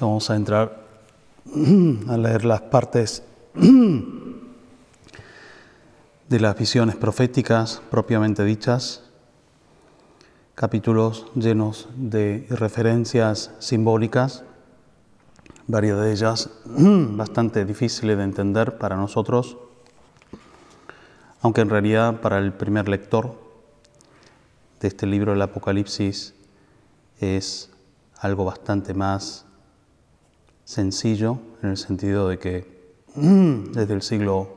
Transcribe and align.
Vamos 0.00 0.30
a 0.30 0.36
entrar 0.36 0.80
a 2.08 2.16
leer 2.16 2.46
las 2.46 2.62
partes 2.62 3.22
de 6.28 6.40
las 6.40 6.58
visiones 6.58 6.96
proféticas 6.96 7.82
propiamente 7.90 8.42
dichas, 8.42 9.04
capítulos 10.54 11.26
llenos 11.34 11.90
de 11.96 12.46
referencias 12.48 13.50
simbólicas, 13.58 14.42
varias 15.66 16.00
de 16.00 16.12
ellas 16.12 16.48
bastante 16.64 17.66
difíciles 17.66 18.16
de 18.16 18.24
entender 18.24 18.78
para 18.78 18.96
nosotros, 18.96 19.58
aunque 21.42 21.60
en 21.60 21.68
realidad 21.68 22.22
para 22.22 22.38
el 22.38 22.54
primer 22.54 22.88
lector 22.88 23.38
de 24.80 24.88
este 24.88 25.06
libro 25.06 25.32
del 25.32 25.42
Apocalipsis 25.42 26.32
es 27.20 27.68
algo 28.18 28.46
bastante 28.46 28.94
más 28.94 29.44
sencillo 30.70 31.40
en 31.64 31.70
el 31.70 31.76
sentido 31.76 32.28
de 32.28 32.38
que 32.38 32.94
desde 33.16 33.92
el 33.92 34.02
siglo 34.02 34.54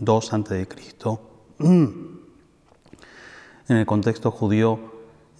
II 0.00 0.20
antes 0.30 0.56
de 0.56 0.66
Cristo, 0.66 1.20
en 1.58 2.30
el 3.68 3.84
contexto 3.84 4.30
judío 4.30 4.80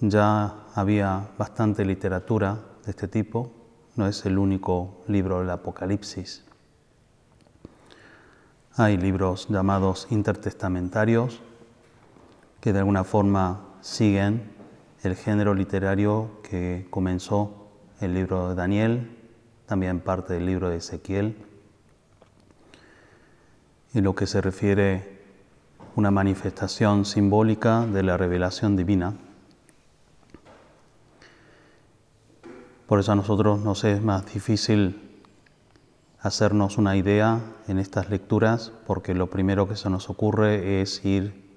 ya 0.01 0.67
había 0.75 1.31
bastante 1.39 1.87
literatura 1.87 2.61
de 2.85 2.91
este 2.91 3.09
tipo, 3.09 3.51
no 3.97 4.07
es 4.07 4.27
el 4.27 4.37
único 4.37 5.05
libro 5.09 5.39
del 5.41 5.49
Apocalipsis. 5.49 6.45
Hay 8.77 8.99
libros 8.99 9.49
llamados 9.49 10.07
intertestamentarios 10.11 11.41
que 12.61 12.75
de 12.75 12.81
alguna 12.81 13.05
forma 13.05 13.69
siguen 13.81 14.53
el 15.03 15.17
género 15.17 15.55
literario 15.55 16.43
que 16.43 16.87
comenzó 16.91 17.71
el 18.01 18.13
libro 18.13 18.51
de 18.51 18.55
Daniel, 18.55 19.22
también 19.73 20.01
parte 20.01 20.35
del 20.35 20.45
libro 20.45 20.69
de 20.69 20.77
Ezequiel, 20.77 21.35
en 23.95 24.05
lo 24.05 24.15
que 24.15 24.27
se 24.27 24.43
refiere 24.43 25.23
una 25.97 26.11
manifestación 26.11 27.07
simbólica 27.07 27.87
de 27.87 28.03
la 28.03 28.19
revelación 28.19 28.77
divina. 28.77 29.15
Por 32.87 33.01
eso 33.01 33.13
a 33.13 33.15
nosotros 33.15 33.61
nos 33.61 33.83
es 33.85 34.03
más 34.03 34.31
difícil 34.35 35.23
hacernos 36.21 36.77
una 36.77 36.95
idea 36.95 37.41
en 37.67 37.79
estas 37.79 38.11
lecturas, 38.11 38.73
porque 38.87 39.15
lo 39.15 39.31
primero 39.31 39.67
que 39.67 39.77
se 39.77 39.89
nos 39.89 40.11
ocurre 40.11 40.83
es 40.83 41.03
ir 41.03 41.49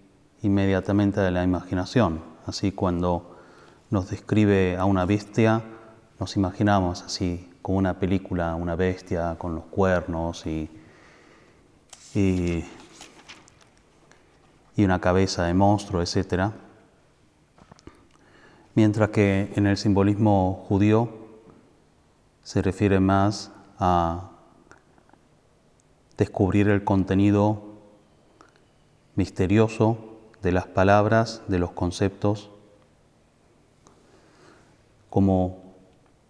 inmediatamente 0.41 1.19
a 1.19 1.31
la 1.31 1.43
imaginación. 1.43 2.21
Así 2.45 2.71
cuando 2.71 3.35
nos 3.89 4.09
describe 4.09 4.77
a 4.77 4.85
una 4.85 5.05
bestia, 5.05 5.63
nos 6.17 6.37
imaginamos 6.37 7.03
así 7.03 7.49
como 7.65 7.79
una 7.79 7.97
película, 7.99 8.53
una 8.53 8.75
bestia 8.75 9.37
con 9.39 9.55
los 9.55 9.63
cuernos 9.63 10.45
y, 10.45 10.69
y, 12.13 12.63
una 14.77 15.01
cabeza 15.01 15.45
de 15.45 15.55
monstruo, 15.55 16.03
etc. 16.03 16.51
Mientras 18.75 19.09
que 19.09 19.51
en 19.55 19.65
el 19.65 19.77
simbolismo 19.77 20.63
judío 20.69 21.09
se 22.43 22.61
refiere 22.61 22.99
más 22.99 23.49
a 23.79 24.29
descubrir 26.19 26.69
el 26.69 26.83
contenido 26.83 27.63
misterioso 29.15 29.97
de 30.43 30.51
las 30.51 30.67
palabras, 30.67 31.41
de 31.47 31.57
los 31.57 31.71
conceptos, 31.71 32.51
como 35.09 35.64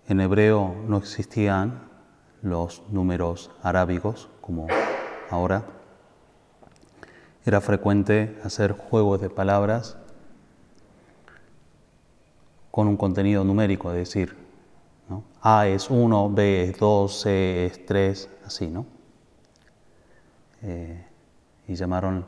en 0.07 0.19
hebreo 0.19 0.75
no 0.87 0.97
existían 0.97 1.81
los 2.41 2.83
números 2.89 3.51
arábigos 3.63 4.29
como 4.41 4.67
ahora. 5.29 5.65
Era 7.45 7.61
frecuente 7.61 8.39
hacer 8.43 8.73
juegos 8.73 9.21
de 9.21 9.29
palabras 9.29 9.97
con 12.71 12.87
un 12.87 12.97
contenido 12.97 13.43
numérico, 13.43 13.91
es 13.91 13.97
decir, 13.97 14.35
A 15.41 15.67
es 15.67 15.89
1, 15.89 16.29
B 16.31 16.63
es 16.63 16.77
2, 16.77 17.21
C 17.21 17.65
es 17.67 17.85
3, 17.85 18.29
así, 18.45 18.67
¿no? 18.67 18.85
Eh, 20.61 21.05
y 21.67 21.75
llamaron 21.75 22.25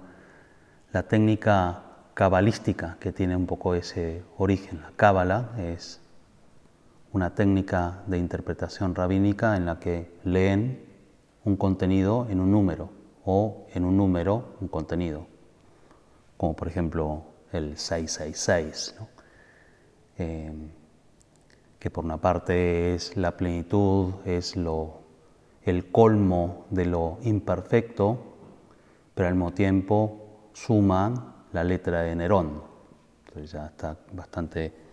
la 0.92 1.04
técnica 1.04 1.84
cabalística 2.14 2.98
que 3.00 3.12
tiene 3.12 3.36
un 3.36 3.46
poco 3.46 3.76
ese 3.76 4.24
origen. 4.38 4.82
La 4.82 4.92
cábala 4.96 5.50
es 5.58 6.00
una 7.14 7.34
técnica 7.34 8.04
de 8.08 8.18
interpretación 8.18 8.94
rabínica 8.96 9.56
en 9.56 9.66
la 9.66 9.80
que 9.80 10.20
leen 10.24 10.86
un 11.46 11.56
contenido 11.56 12.28
en 12.30 12.40
un 12.40 12.52
número 12.52 12.90
o 13.26 13.68
en 13.74 13.86
un 13.86 13.98
número 13.98 14.56
un 14.62 14.68
contenido, 14.68 15.26
como 16.38 16.56
por 16.56 16.68
ejemplo 16.68 17.24
el 17.52 17.78
666, 17.78 18.96
eh, 20.18 20.52
que 21.80 21.90
por 21.90 22.06
una 22.06 22.18
parte 22.18 22.96
es 22.96 23.16
la 23.16 23.36
plenitud, 23.38 24.14
es 24.26 24.56
lo, 24.56 25.02
el 25.64 25.92
colmo 25.92 26.66
de 26.70 26.86
lo 26.86 27.20
imperfecto, 27.24 28.18
pero 29.14 29.28
al 29.28 29.36
mismo 29.36 29.54
tiempo 29.54 30.50
suman 30.54 31.34
la 31.54 31.64
letra 31.64 32.02
de 32.02 32.16
Nerón. 32.16 32.62
Entonces 33.26 33.52
ya 33.52 33.68
está 33.68 33.98
bastante 34.14 34.87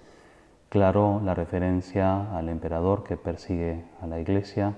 claro 0.75 1.21
la 1.25 1.35
referencia 1.35 2.37
al 2.37 2.49
emperador 2.49 3.05
que 3.05 3.17
persigue 3.17 3.85
a 4.01 4.09
la 4.09 4.19
iglesia, 4.19 4.75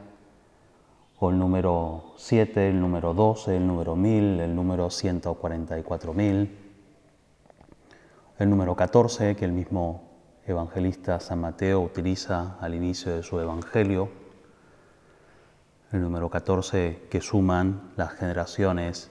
o 1.18 1.30
el 1.30 1.38
número 1.38 2.12
7, 2.18 2.68
el 2.68 2.78
número 2.78 3.14
12, 3.14 3.56
el 3.56 3.66
número 3.66 3.96
1000, 3.96 4.40
el 4.40 4.54
número 4.54 4.88
144.000, 4.88 6.50
el 8.38 8.50
número 8.50 8.76
14 8.76 9.36
que 9.36 9.46
el 9.46 9.52
mismo 9.52 10.02
evangelista 10.44 11.18
San 11.18 11.40
Mateo 11.40 11.80
utiliza 11.80 12.58
al 12.60 12.74
inicio 12.74 13.16
de 13.16 13.22
su 13.22 13.40
evangelio, 13.40 14.10
el 15.92 16.02
número 16.02 16.28
14 16.28 17.06
que 17.10 17.22
suman 17.22 17.92
las 17.96 18.12
generaciones 18.12 19.10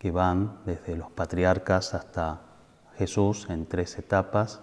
que 0.00 0.10
van 0.10 0.58
desde 0.66 0.96
los 0.96 1.12
patriarcas 1.12 1.94
hasta 1.94 2.40
Jesús 2.96 3.46
en 3.50 3.66
tres 3.66 3.96
etapas, 4.00 4.60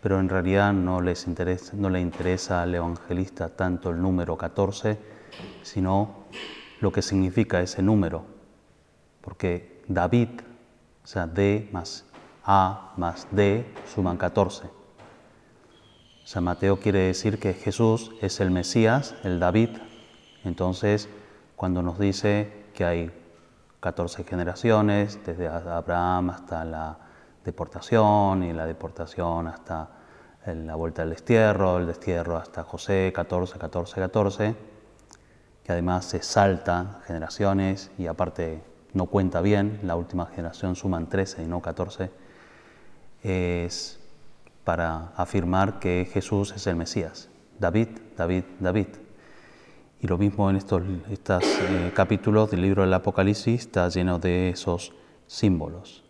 pero 0.00 0.20
en 0.20 0.28
realidad 0.28 0.72
no, 0.72 1.00
les 1.00 1.26
interesa, 1.26 1.72
no 1.74 1.90
le 1.90 2.00
interesa 2.00 2.62
al 2.62 2.74
evangelista 2.74 3.48
tanto 3.48 3.90
el 3.90 4.00
número 4.00 4.36
14, 4.36 4.98
sino 5.62 6.26
lo 6.80 6.92
que 6.92 7.02
significa 7.02 7.60
ese 7.60 7.82
número. 7.82 8.24
Porque 9.20 9.82
David, 9.88 10.28
o 11.02 11.06
sea, 11.06 11.26
D 11.26 11.68
más 11.72 12.04
A 12.44 12.92
más 12.96 13.26
D 13.30 13.66
suman 13.92 14.16
14. 14.16 14.68
San 16.24 16.44
Mateo 16.44 16.78
quiere 16.80 17.00
decir 17.00 17.38
que 17.38 17.54
Jesús 17.54 18.12
es 18.20 18.40
el 18.40 18.50
Mesías, 18.50 19.14
el 19.22 19.38
David. 19.38 19.70
Entonces, 20.44 21.08
cuando 21.54 21.82
nos 21.82 21.98
dice 21.98 22.66
que 22.74 22.84
hay 22.84 23.10
14 23.80 24.24
generaciones, 24.24 25.20
desde 25.24 25.46
Abraham 25.46 26.30
hasta 26.30 26.64
la 26.64 27.05
deportación 27.46 28.42
y 28.42 28.52
la 28.52 28.66
deportación 28.66 29.46
hasta 29.46 29.88
la 30.44 30.74
vuelta 30.74 31.02
del 31.02 31.10
destierro, 31.10 31.78
el 31.78 31.86
destierro 31.86 32.36
hasta 32.36 32.62
José, 32.62 33.12
14, 33.14 33.58
14, 33.58 34.00
14, 34.00 34.54
que 35.64 35.72
además 35.72 36.04
se 36.04 36.22
salta 36.22 37.00
generaciones 37.06 37.90
y 37.98 38.06
aparte 38.06 38.62
no 38.92 39.06
cuenta 39.06 39.40
bien, 39.40 39.80
la 39.82 39.96
última 39.96 40.26
generación 40.26 40.76
suman 40.76 41.08
13 41.08 41.42
y 41.42 41.46
no 41.46 41.60
14, 41.60 42.10
es 43.22 43.98
para 44.64 45.12
afirmar 45.16 45.78
que 45.78 46.08
Jesús 46.12 46.52
es 46.54 46.66
el 46.66 46.76
Mesías. 46.76 47.28
David, 47.58 47.88
David, 48.16 48.44
David. 48.60 48.88
Y 50.00 50.06
lo 50.06 50.18
mismo 50.18 50.50
en 50.50 50.56
estos, 50.56 50.82
eh, 50.82 51.92
capítulos 51.94 52.50
del 52.50 52.62
libro 52.62 52.82
del 52.82 52.92
Apocalipsis 52.92 53.62
está 53.62 53.88
lleno 53.88 54.18
de 54.18 54.50
esos 54.50 54.92
símbolos. 55.26 56.05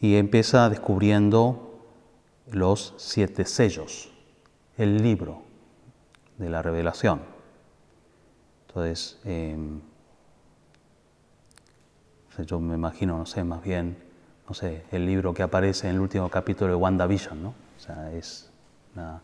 Y 0.00 0.16
empieza 0.16 0.68
descubriendo 0.68 1.78
los 2.50 2.94
siete 2.96 3.44
sellos, 3.44 4.10
el 4.76 5.02
libro 5.02 5.42
de 6.38 6.48
la 6.48 6.62
revelación. 6.62 7.20
Entonces, 8.66 9.18
em, 9.24 9.80
yo 12.46 12.58
me 12.60 12.74
imagino, 12.74 13.18
no 13.18 13.26
sé, 13.26 13.44
más 13.44 13.62
bien, 13.62 13.98
no 14.48 14.54
sé, 14.54 14.84
el 14.90 15.04
libro 15.04 15.34
que 15.34 15.42
aparece 15.42 15.88
en 15.88 15.96
el 15.96 16.00
último 16.00 16.30
capítulo 16.30 16.70
de 16.70 16.76
WandaVision, 16.76 17.42
¿no? 17.42 17.48
O 17.76 17.80
sea, 17.80 18.12
es 18.12 18.50
una, 18.94 19.20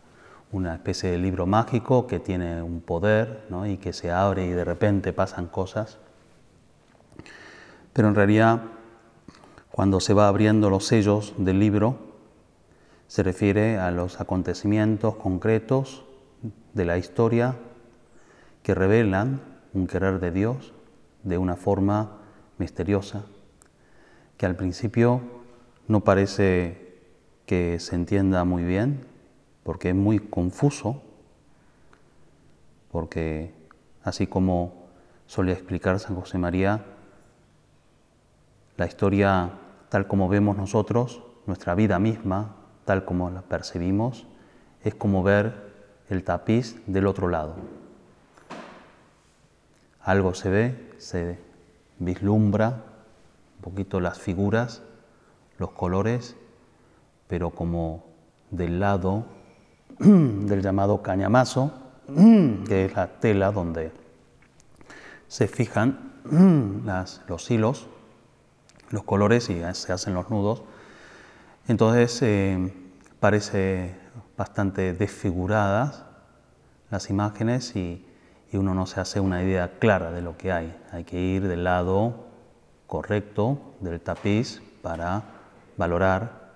una 0.52 0.75
especie 0.75 1.11
de 1.11 1.19
libro 1.19 1.46
mágico 1.46 2.06
que 2.06 2.20
tiene 2.20 2.62
un 2.62 2.81
poder 2.81 3.44
¿no? 3.49 3.67
y 3.67 3.76
que 3.76 3.93
se 3.93 4.11
abre 4.11 4.46
y 4.46 4.50
de 4.50 4.64
repente 4.64 5.12
pasan 5.12 5.46
cosas. 5.46 5.99
Pero 7.93 8.08
en 8.08 8.14
realidad, 8.14 8.62
cuando 9.76 10.00
se 10.00 10.14
va 10.14 10.26
abriendo 10.26 10.70
los 10.70 10.87
sellos 10.87 11.34
del 11.37 11.61
libro, 11.61 11.99
se 13.08 13.23
refiere 13.23 13.76
a 13.76 13.90
los 13.90 14.23
acontecimientos 14.23 15.17
concretos 15.17 16.02
de 16.73 16.87
la 16.87 16.96
historia 16.96 17.56
que 18.62 18.75
revelan 18.75 19.43
un 19.75 19.87
querer 19.87 20.19
de 20.19 20.31
Dios 20.31 20.73
de 21.25 21.37
una 21.37 21.56
forma 21.56 22.23
misteriosa, 22.56 23.26
que 24.38 24.46
al 24.46 24.56
principio 24.56 25.20
no 25.88 26.00
parece 26.05 26.96
que 27.44 27.78
se 27.78 27.96
entienda 27.96 28.44
muy 28.44 28.64
bien, 28.64 29.05
porque 29.62 29.90
es 29.90 29.94
muy 29.94 30.20
confuso, 30.20 31.02
porque 32.90 33.52
así 34.02 34.26
como 34.26 34.87
solía 35.26 35.52
explicar 35.52 36.00
San 36.00 36.17
José 36.17 36.38
María, 36.38 36.82
la 38.78 38.87
historia 38.87 39.52
tal 39.97 40.09
como 40.09 40.29
vemos 40.29 40.59
nosotros, 40.59 41.23
nuestra 41.47 41.75
vida 41.75 41.99
misma, 41.99 42.55
tal 42.85 43.07
como 43.07 43.31
la 43.31 43.41
percibimos, 43.41 44.27
es 44.85 44.95
como 44.95 45.23
ver 45.23 45.73
el 46.11 46.23
tapiz 46.23 46.83
del 46.87 47.07
otro 47.07 47.29
lado. 47.29 47.55
Algo 50.03 50.35
se 50.35 50.51
ve, 50.51 50.93
se 50.99 51.39
vislumbra 51.99 52.83
un 53.57 53.63
poquito 53.63 53.99
las 53.99 54.19
figuras, 54.19 54.83
los 55.57 55.71
colores, 55.71 56.37
pero 57.27 57.53
como 57.53 58.05
del 58.51 58.81
lado 58.81 59.25
del 59.99 60.61
llamado 60.61 61.01
cañamazo, 61.01 61.73
que 62.69 62.85
es 62.85 62.95
la 62.95 63.07
tela 63.19 63.51
donde 63.51 63.93
se 65.27 65.49
fijan 65.49 66.13
los 67.29 67.51
hilos, 67.51 67.89
los 68.91 69.03
colores 69.05 69.50
y 69.50 69.62
se 69.73 69.93
hacen 69.93 70.15
los 70.15 70.31
nudos. 70.31 70.62
Entonces 71.69 72.23
eh, 72.23 72.73
parece 73.21 73.94
bastante 74.37 74.93
desfiguradas 74.93 76.05
las 76.91 77.11
imágenes 77.11 77.75
y, 77.75 78.06
y 78.53 78.56
uno 78.56 78.75
no 78.75 78.87
se 78.87 79.00
hace 79.00 79.21
una 79.21 79.43
idea 79.43 79.79
clara 79.79 80.12
de 80.12 80.23
lo 80.23 80.37
que 80.37 80.53
hay. 80.53 80.77
Hay 80.93 81.05
que 81.05 81.21
ir 81.21 81.49
del 81.49 81.65
lado 81.65 82.27
correcto 82.87 83.59
del 83.81 84.00
tapiz 84.00 84.62
para 84.83 85.23
valorar 85.77 86.47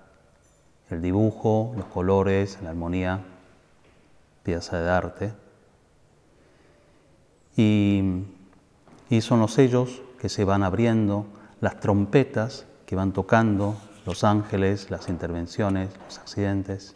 el 0.89 1.01
dibujo, 1.01 1.73
los 1.75 1.85
colores, 1.85 2.59
la 2.61 2.69
armonía 2.69 3.21
pieza 4.43 4.81
de 4.81 4.89
arte. 4.89 5.33
Y, 7.55 8.23
y 9.09 9.21
son 9.21 9.39
los 9.39 9.53
sellos 9.53 10.01
que 10.19 10.29
se 10.29 10.45
van 10.45 10.63
abriendo, 10.63 11.25
las 11.61 11.79
trompetas 11.79 12.65
que 12.85 12.95
van 12.95 13.13
tocando, 13.13 13.77
los 14.05 14.23
ángeles, 14.23 14.89
las 14.89 15.07
intervenciones, 15.09 15.91
los 16.05 16.17
accidentes. 16.17 16.95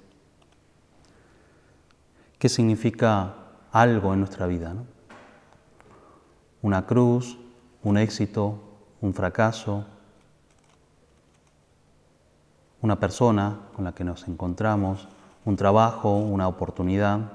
¿Qué 2.40 2.50
significa 2.50 3.36
algo 3.72 4.12
en 4.14 4.20
nuestra 4.20 4.48
vida? 4.48 4.76
Una 6.64 6.86
cruz, 6.86 7.38
un 7.84 7.98
éxito, 7.98 8.60
un 9.02 9.14
fracaso, 9.14 9.86
una 12.82 13.00
persona 13.00 13.60
con 13.76 13.86
la 13.86 13.94
que 13.94 14.04
nos 14.04 14.28
encontramos, 14.28 15.08
un 15.46 15.56
trabajo, 15.56 16.18
una 16.18 16.48
oportunidad. 16.48 17.34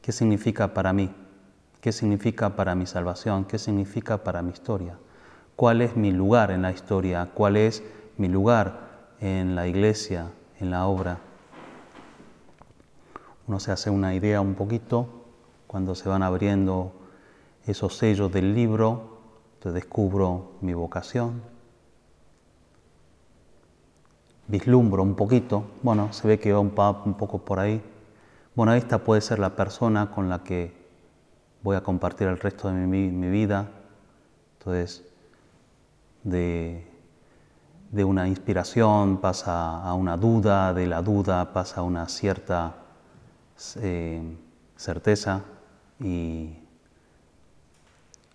¿Qué 0.00 0.12
significa 0.12 0.72
para 0.72 0.92
mí? 0.92 1.10
¿Qué 1.80 1.90
significa 1.90 2.54
para 2.54 2.76
mi 2.76 2.86
salvación? 2.86 3.44
¿Qué 3.44 3.58
significa 3.58 4.22
para 4.22 4.42
mi 4.42 4.52
historia? 4.52 4.96
¿Cuál 5.60 5.82
es 5.82 5.94
mi 5.94 6.10
lugar 6.10 6.52
en 6.52 6.62
la 6.62 6.72
historia? 6.72 7.28
¿Cuál 7.34 7.58
es 7.58 7.82
mi 8.16 8.28
lugar 8.28 8.80
en 9.20 9.54
la 9.54 9.66
iglesia, 9.66 10.30
en 10.58 10.70
la 10.70 10.86
obra? 10.86 11.18
Uno 13.46 13.60
se 13.60 13.70
hace 13.70 13.90
una 13.90 14.14
idea 14.14 14.40
un 14.40 14.54
poquito 14.54 15.06
cuando 15.66 15.94
se 15.94 16.08
van 16.08 16.22
abriendo 16.22 16.92
esos 17.66 17.98
sellos 17.98 18.32
del 18.32 18.54
libro, 18.54 19.18
te 19.58 19.70
descubro 19.70 20.52
mi 20.62 20.72
vocación, 20.72 21.42
vislumbro 24.48 25.02
un 25.02 25.14
poquito, 25.14 25.64
bueno, 25.82 26.10
se 26.14 26.26
ve 26.26 26.38
que 26.38 26.54
va 26.54 26.60
un, 26.60 26.70
poco 26.70 27.40
por 27.40 27.60
ahí. 27.60 27.82
Bueno, 28.54 28.72
esta 28.72 29.04
puede 29.04 29.20
ser 29.20 29.38
la 29.38 29.56
persona 29.56 30.10
con 30.10 30.30
la 30.30 30.42
que 30.42 30.72
voy 31.62 31.76
a 31.76 31.82
compartir 31.82 32.28
el 32.28 32.38
resto 32.38 32.68
de 32.68 32.86
mi, 32.86 33.10
vida. 33.28 33.68
Entonces, 34.58 35.09
de, 36.22 36.86
una 37.92 38.28
inspiración 38.28 39.18
pasa 39.18 39.82
a 39.82 39.94
una 39.94 40.16
duda, 40.16 40.72
de 40.74 40.86
la 40.86 41.02
duda 41.02 41.52
pasa 41.52 41.80
a 41.80 41.82
una 41.82 42.08
cierta 42.08 42.74
eh, 43.76 44.22
certeza 44.76 45.42
y 45.98 46.56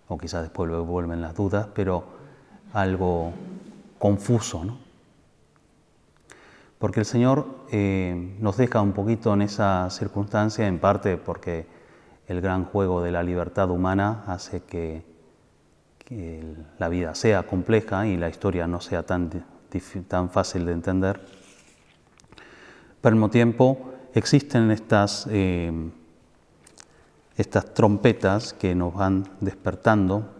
o 0.08 0.18
quizás 0.18 0.42
después 0.42 0.70
vuelven 0.86 1.20
las 1.20 1.34
dudas, 1.34 1.66
pero 1.74 2.04
algo 2.72 3.32
confuso, 3.98 4.64
¿no? 4.64 4.78
Porque 6.78 7.00
el 7.00 7.06
Señor 7.06 7.46
eh, 7.72 8.36
nos 8.38 8.56
deja 8.56 8.82
un 8.82 8.92
poquito 8.92 9.32
en 9.32 9.42
esa 9.42 9.88
circunstancia, 9.90 10.68
en 10.68 10.78
parte 10.78 11.16
porque 11.16 11.66
el 12.28 12.40
gran 12.40 12.66
juego 12.66 13.02
de 13.02 13.12
la 13.12 13.22
libertad 13.22 13.70
humana 13.70 14.24
hace 14.26 14.62
que, 14.62 15.02
la 16.10 16.88
vida 16.88 17.14
sea 17.14 17.46
compleja 17.46 18.06
y 18.06 18.16
la 18.16 18.28
historia 18.28 18.66
no 18.66 18.80
sea 18.80 19.02
tan, 19.04 19.44
tan 20.08 20.30
fácil 20.30 20.66
de 20.66 20.72
entender. 20.72 21.20
Pero 23.00 23.12
al 23.12 23.14
mismo 23.14 23.30
tiempo 23.30 23.92
existen 24.14 24.70
estas, 24.70 25.26
eh, 25.30 25.72
estas 27.36 27.74
trompetas 27.74 28.52
que 28.52 28.74
nos 28.74 28.94
van 28.94 29.28
despertando 29.40 30.30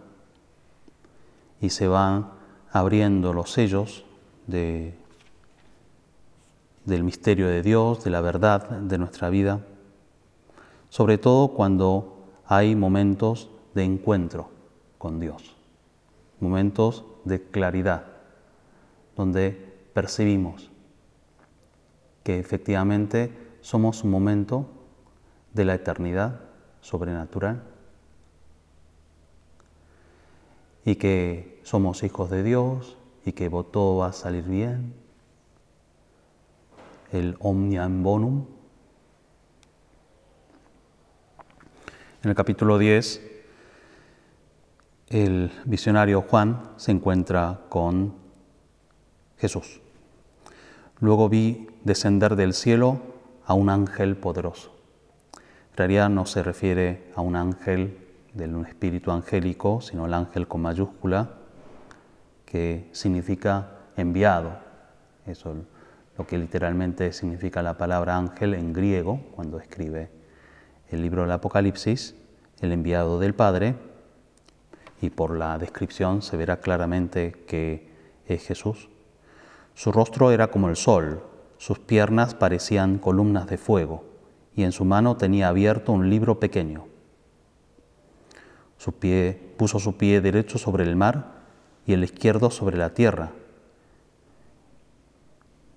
y 1.59 1.69
se 1.69 1.87
van 1.87 2.29
abriendo 2.71 3.33
los 3.33 3.51
sellos 3.51 4.05
de 4.47 4.93
del 6.87 7.03
misterio 7.03 7.49
de 7.49 7.61
Dios, 7.61 8.05
de 8.05 8.09
la 8.09 8.21
verdad 8.21 8.69
de 8.69 8.97
nuestra 8.97 9.29
vida, 9.29 9.59
sobre 10.87 11.17
todo 11.17 11.49
cuando 11.49 12.23
hay 12.47 12.77
momentos 12.77 13.49
de 13.75 13.83
encuentro 13.83 14.49
con 14.97 15.19
Dios, 15.19 15.56
momentos 16.39 17.05
de 17.25 17.41
claridad, 17.41 18.05
donde 19.15 19.51
percibimos 19.93 20.69
que 22.23 22.39
efectivamente 22.39 23.31
somos 23.61 24.03
un 24.03 24.11
momento 24.11 24.67
de 25.53 25.65
la 25.65 25.75
eternidad 25.75 26.41
sobrenatural 26.81 27.63
y 30.85 30.95
que 30.95 31.59
somos 31.63 32.03
hijos 32.03 32.29
de 32.29 32.43
Dios 32.43 32.97
y 33.25 33.33
que 33.33 33.49
todo 33.49 33.97
va 33.97 34.07
a 34.07 34.13
salir 34.13 34.43
bien 34.43 34.93
el 37.11 37.35
omnium 37.39 38.03
bonum. 38.03 38.45
En 42.23 42.29
el 42.29 42.35
capítulo 42.35 42.77
10 42.77 43.26
el 45.09 45.51
visionario 45.63 46.21
Juan 46.21 46.71
se 46.75 46.91
encuentra 46.91 47.61
con 47.69 48.15
Jesús. 49.37 49.79
Luego 50.99 51.29
vi 51.29 51.67
descender 51.83 52.35
del 52.35 52.53
cielo 52.53 52.99
a 53.45 53.53
un 53.53 53.69
ángel 53.69 54.17
poderoso. 54.17 54.75
En 55.71 55.77
realidad 55.77 56.09
no 56.09 56.25
se 56.25 56.43
refiere 56.43 57.11
a 57.15 57.21
un 57.21 57.35
ángel 57.35 57.97
de 58.33 58.47
un 58.47 58.65
espíritu 58.65 59.11
angélico, 59.11 59.79
sino 59.79 60.05
el 60.05 60.13
ángel 60.13 60.47
con 60.47 60.61
mayúscula, 60.61 61.29
que 62.45 62.89
significa 62.91 63.77
enviado. 63.95 64.57
Eso 65.25 65.51
es 65.51 65.57
lo 66.17 66.27
que 66.27 66.37
literalmente 66.37 67.13
significa 67.13 67.61
la 67.61 67.77
palabra 67.77 68.17
ángel 68.17 68.55
en 68.55 68.73
griego, 68.73 69.21
cuando 69.35 69.59
escribe 69.59 70.09
el 70.89 71.01
libro 71.01 71.21
del 71.21 71.31
Apocalipsis, 71.31 72.15
el 72.59 72.71
enviado 72.71 73.19
del 73.19 73.35
Padre, 73.35 73.75
y 75.01 75.09
por 75.09 75.37
la 75.37 75.57
descripción 75.57 76.21
se 76.21 76.37
verá 76.37 76.59
claramente 76.59 77.31
que 77.47 77.89
es 78.27 78.45
Jesús. 78.45 78.89
Su 79.73 79.91
rostro 79.91 80.31
era 80.31 80.47
como 80.47 80.69
el 80.69 80.75
sol, 80.75 81.23
sus 81.57 81.79
piernas 81.79 82.33
parecían 82.33 82.97
columnas 82.97 83.47
de 83.47 83.57
fuego, 83.57 84.03
y 84.55 84.63
en 84.63 84.71
su 84.71 84.85
mano 84.85 85.17
tenía 85.17 85.49
abierto 85.49 85.91
un 85.91 86.09
libro 86.09 86.39
pequeño. 86.39 86.85
Su 88.77 88.93
pie, 88.93 89.53
puso 89.57 89.79
su 89.79 89.97
pie 89.97 90.21
derecho 90.21 90.57
sobre 90.57 90.83
el 90.83 90.95
mar 90.95 91.33
y 91.85 91.93
el 91.93 92.03
izquierdo 92.03 92.49
sobre 92.49 92.77
la 92.77 92.93
tierra, 92.93 93.31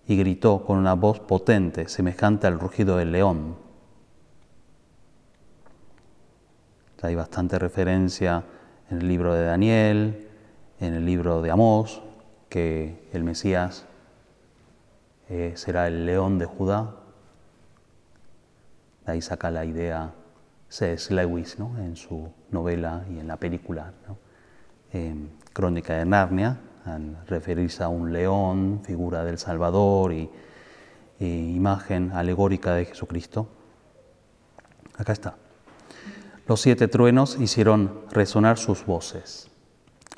y 0.07 0.17
gritó 0.17 0.65
con 0.65 0.79
una 0.79 0.95
voz 0.95 1.21
potente, 1.21 1.89
semejante 1.89 2.47
al 2.47 2.59
rugido 2.59 2.97
del 2.97 3.13
león. 3.13 3.57
Hay 7.03 7.15
bastante 7.15 7.59
referencia 7.59 8.45
en 8.91 8.99
el 8.99 9.09
libro 9.09 9.35
de 9.35 9.45
Daniel, 9.45 10.29
en 10.81 10.95
el 10.95 11.07
libro 11.07 11.43
de 11.43 11.51
Amós, 11.51 12.03
que 12.49 13.09
el 13.13 13.23
Mesías 13.23 13.87
eh, 15.29 15.53
será 15.55 15.87
el 15.87 16.07
león 16.07 16.39
de 16.39 16.47
Judá. 16.47 16.97
De 19.07 19.13
ahí 19.13 19.23
saca 19.23 19.51
la 19.51 19.65
idea 19.65 20.13
C.S. 20.69 21.15
Lewis 21.15 21.59
¿no? 21.59 21.79
en 21.79 21.97
su 21.97 22.31
novela 22.51 23.05
y 23.11 23.19
en 23.19 23.29
la 23.29 23.37
película 23.37 23.93
Crónica 25.53 25.95
de 25.95 26.05
Narnia, 26.05 26.59
al 26.85 27.25
referirse 27.27 27.85
a 27.85 27.89
un 27.89 28.13
león, 28.13 28.81
figura 28.85 29.25
del 29.25 29.39
Salvador 29.39 30.13
y 30.13 30.29
imagen 31.21 32.11
alegórica 32.13 32.75
de 32.75 32.87
Jesucristo. 32.87 33.47
Acá 34.97 35.13
está. 35.13 35.37
Los 36.51 36.63
siete 36.63 36.89
truenos 36.89 37.39
hicieron 37.39 38.01
resonar 38.11 38.59
sus 38.59 38.85
voces, 38.85 39.49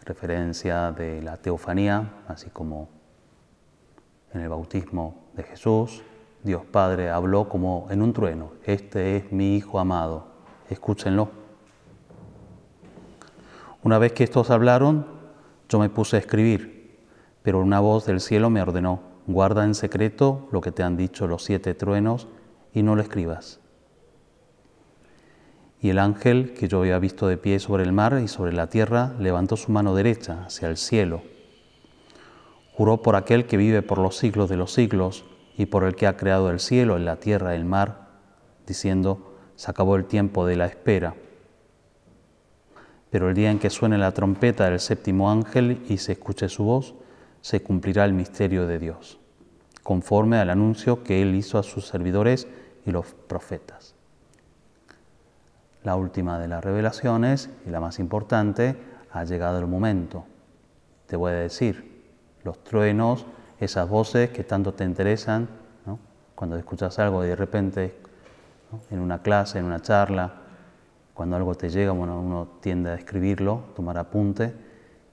referencia 0.06 0.90
de 0.90 1.20
la 1.20 1.36
teofanía, 1.36 2.22
así 2.26 2.48
como 2.48 2.88
en 4.32 4.40
el 4.40 4.48
bautismo 4.48 5.26
de 5.34 5.42
Jesús, 5.42 6.02
Dios 6.42 6.64
Padre 6.64 7.10
habló 7.10 7.50
como 7.50 7.86
en 7.90 8.00
un 8.00 8.14
trueno, 8.14 8.52
este 8.64 9.18
es 9.18 9.30
mi 9.30 9.56
Hijo 9.56 9.78
amado, 9.78 10.28
escúchenlo. 10.70 11.28
Una 13.82 13.98
vez 13.98 14.14
que 14.14 14.24
estos 14.24 14.48
hablaron, 14.48 15.04
yo 15.68 15.78
me 15.80 15.90
puse 15.90 16.16
a 16.16 16.20
escribir, 16.20 16.98
pero 17.42 17.60
una 17.60 17.80
voz 17.80 18.06
del 18.06 18.22
cielo 18.22 18.48
me 18.48 18.62
ordenó, 18.62 19.02
guarda 19.26 19.66
en 19.66 19.74
secreto 19.74 20.48
lo 20.50 20.62
que 20.62 20.72
te 20.72 20.82
han 20.82 20.96
dicho 20.96 21.26
los 21.26 21.44
siete 21.44 21.74
truenos 21.74 22.26
y 22.72 22.82
no 22.82 22.96
lo 22.96 23.02
escribas. 23.02 23.61
Y 25.82 25.90
el 25.90 25.98
ángel 25.98 26.54
que 26.54 26.68
yo 26.68 26.78
había 26.78 27.00
visto 27.00 27.26
de 27.26 27.36
pie 27.36 27.58
sobre 27.58 27.82
el 27.82 27.92
mar 27.92 28.20
y 28.22 28.28
sobre 28.28 28.52
la 28.52 28.68
tierra 28.68 29.16
levantó 29.18 29.56
su 29.56 29.72
mano 29.72 29.96
derecha 29.96 30.44
hacia 30.46 30.68
el 30.68 30.76
cielo. 30.76 31.22
Juró 32.72 33.02
por 33.02 33.16
aquel 33.16 33.46
que 33.46 33.56
vive 33.56 33.82
por 33.82 33.98
los 33.98 34.16
siglos 34.16 34.48
de 34.48 34.56
los 34.56 34.72
siglos 34.72 35.24
y 35.58 35.66
por 35.66 35.82
el 35.82 35.96
que 35.96 36.06
ha 36.06 36.16
creado 36.16 36.50
el 36.50 36.60
cielo, 36.60 36.96
la 37.00 37.16
tierra, 37.16 37.56
el 37.56 37.64
mar, 37.64 38.10
diciendo, 38.64 39.34
se 39.56 39.72
acabó 39.72 39.96
el 39.96 40.04
tiempo 40.04 40.46
de 40.46 40.54
la 40.54 40.66
espera. 40.66 41.16
Pero 43.10 43.28
el 43.28 43.34
día 43.34 43.50
en 43.50 43.58
que 43.58 43.68
suene 43.68 43.98
la 43.98 44.12
trompeta 44.12 44.70
del 44.70 44.78
séptimo 44.78 45.32
ángel 45.32 45.82
y 45.88 45.98
se 45.98 46.12
escuche 46.12 46.48
su 46.48 46.62
voz, 46.62 46.94
se 47.40 47.60
cumplirá 47.60 48.04
el 48.04 48.12
misterio 48.12 48.68
de 48.68 48.78
Dios, 48.78 49.18
conforme 49.82 50.36
al 50.36 50.50
anuncio 50.50 51.02
que 51.02 51.22
él 51.22 51.34
hizo 51.34 51.58
a 51.58 51.64
sus 51.64 51.88
servidores 51.88 52.46
y 52.86 52.92
los 52.92 53.06
profetas 53.26 53.91
la 55.84 55.96
última 55.96 56.38
de 56.38 56.48
las 56.48 56.64
revelaciones 56.64 57.50
y 57.66 57.70
la 57.70 57.80
más 57.80 57.98
importante, 57.98 58.76
ha 59.12 59.24
llegado 59.24 59.58
el 59.58 59.66
momento. 59.66 60.24
Te 61.06 61.16
voy 61.16 61.32
a 61.32 61.36
decir, 61.36 62.04
los 62.44 62.62
truenos, 62.64 63.26
esas 63.58 63.88
voces 63.88 64.30
que 64.30 64.44
tanto 64.44 64.74
te 64.74 64.84
interesan, 64.84 65.48
cuando 66.34 66.56
escuchas 66.56 66.98
algo 66.98 67.24
y 67.24 67.28
de 67.28 67.36
repente 67.36 67.94
en 68.90 68.98
una 68.98 69.22
clase, 69.22 69.58
en 69.58 69.64
una 69.64 69.80
charla, 69.80 70.32
cuando 71.14 71.36
algo 71.36 71.54
te 71.54 71.68
llega, 71.68 71.92
bueno, 71.92 72.18
uno 72.20 72.48
tiende 72.60 72.90
a 72.90 72.94
escribirlo, 72.94 73.64
tomar 73.76 73.98
apunte, 73.98 74.54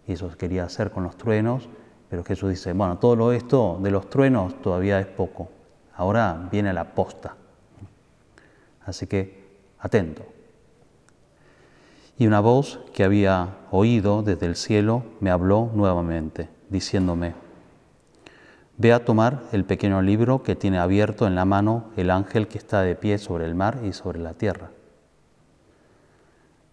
y 0.07 0.13
eso 0.13 0.29
quería 0.37 0.63
hacer 0.63 0.91
con 0.91 1.03
los 1.03 1.17
truenos, 1.17 1.69
pero 2.09 2.23
Jesús 2.23 2.49
dice, 2.49 2.73
bueno, 2.73 2.97
todo 2.97 3.15
lo 3.15 3.31
esto 3.31 3.77
de 3.81 3.91
los 3.91 4.09
truenos 4.09 4.59
todavía 4.61 4.99
es 4.99 5.05
poco, 5.05 5.49
ahora 5.95 6.47
viene 6.51 6.73
la 6.73 6.95
posta. 6.95 7.35
Así 8.85 9.05
que, 9.05 9.47
atento. 9.79 10.38
Y 12.19 12.27
una 12.27 12.41
voz 12.41 12.81
que 12.93 13.05
había 13.05 13.55
oído 13.71 14.23
desde 14.23 14.45
el 14.45 14.57
cielo 14.57 15.03
me 15.21 15.31
habló 15.31 15.71
nuevamente, 15.73 16.49
diciéndome, 16.69 17.33
Ve 18.75 18.91
a 18.91 19.05
tomar 19.05 19.43
el 19.53 19.63
pequeño 19.63 20.01
libro 20.01 20.43
que 20.43 20.57
tiene 20.57 20.79
abierto 20.79 21.27
en 21.27 21.35
la 21.35 21.45
mano 21.45 21.85
el 21.95 22.11
ángel 22.11 22.49
que 22.49 22.57
está 22.57 22.81
de 22.81 22.95
pie 22.95 23.17
sobre 23.19 23.45
el 23.45 23.55
mar 23.55 23.79
y 23.85 23.93
sobre 23.93 24.19
la 24.19 24.33
tierra. 24.33 24.71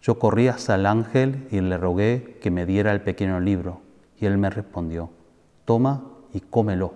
Yo 0.03 0.19
corrí 0.19 0.49
hasta 0.49 0.75
el 0.75 0.85
ángel 0.85 1.47
y 1.53 1.61
le 1.61 1.79
rogué 1.79 2.39
que 2.41 2.51
me 2.51 2.67
diera 2.67 2.93
el 2.93 3.01
pequeño 3.01 3.39
libro, 3.39 3.83
y 4.19 4.27
él 4.27 4.39
me 4.39 4.51
respondió, 4.51 5.11
toma 5.65 6.03
y 6.33 6.41
cómelo. 6.41 6.93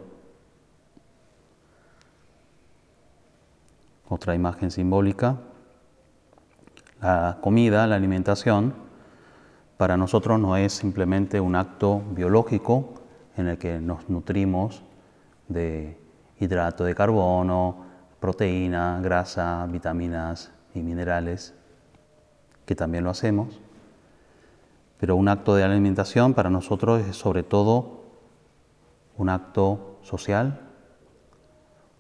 Otra 4.09 4.35
imagen 4.35 4.73
simbólica, 4.73 5.38
la 7.00 7.38
comida, 7.40 7.87
la 7.87 7.97
alimentación, 7.97 8.75
para 9.76 9.97
nosotros 9.97 10.38
no 10.38 10.57
es 10.57 10.75
simplemente 10.75 11.40
un 11.40 11.57
acto 11.57 12.02
biológico 12.11 12.95
en 13.37 13.49
el 13.49 13.59
que 13.59 13.80
nos 13.80 14.11
nutrimos 14.11 14.83
de 15.49 15.99
hidrato 16.38 16.85
de 16.85 16.95
carbono, 16.95 17.87
proteína, 18.21 19.00
grasa, 19.02 19.66
vitaminas 19.71 20.52
y 20.75 20.80
minerales, 20.80 21.54
que 22.66 22.75
también 22.75 23.04
lo 23.04 23.11
hacemos. 23.11 23.59
Pero 24.99 25.16
un 25.16 25.28
acto 25.28 25.54
de 25.54 25.64
alimentación 25.64 26.35
para 26.35 26.50
nosotros 26.50 27.00
es 27.07 27.16
sobre 27.16 27.42
todo 27.42 28.04
un 29.16 29.30
acto 29.30 29.99
social, 30.02 30.61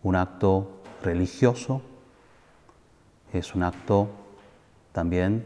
un 0.02 0.16
acto 0.16 0.82
religioso, 1.02 1.80
es 3.32 3.54
un 3.54 3.62
acto 3.62 4.19
también 4.92 5.44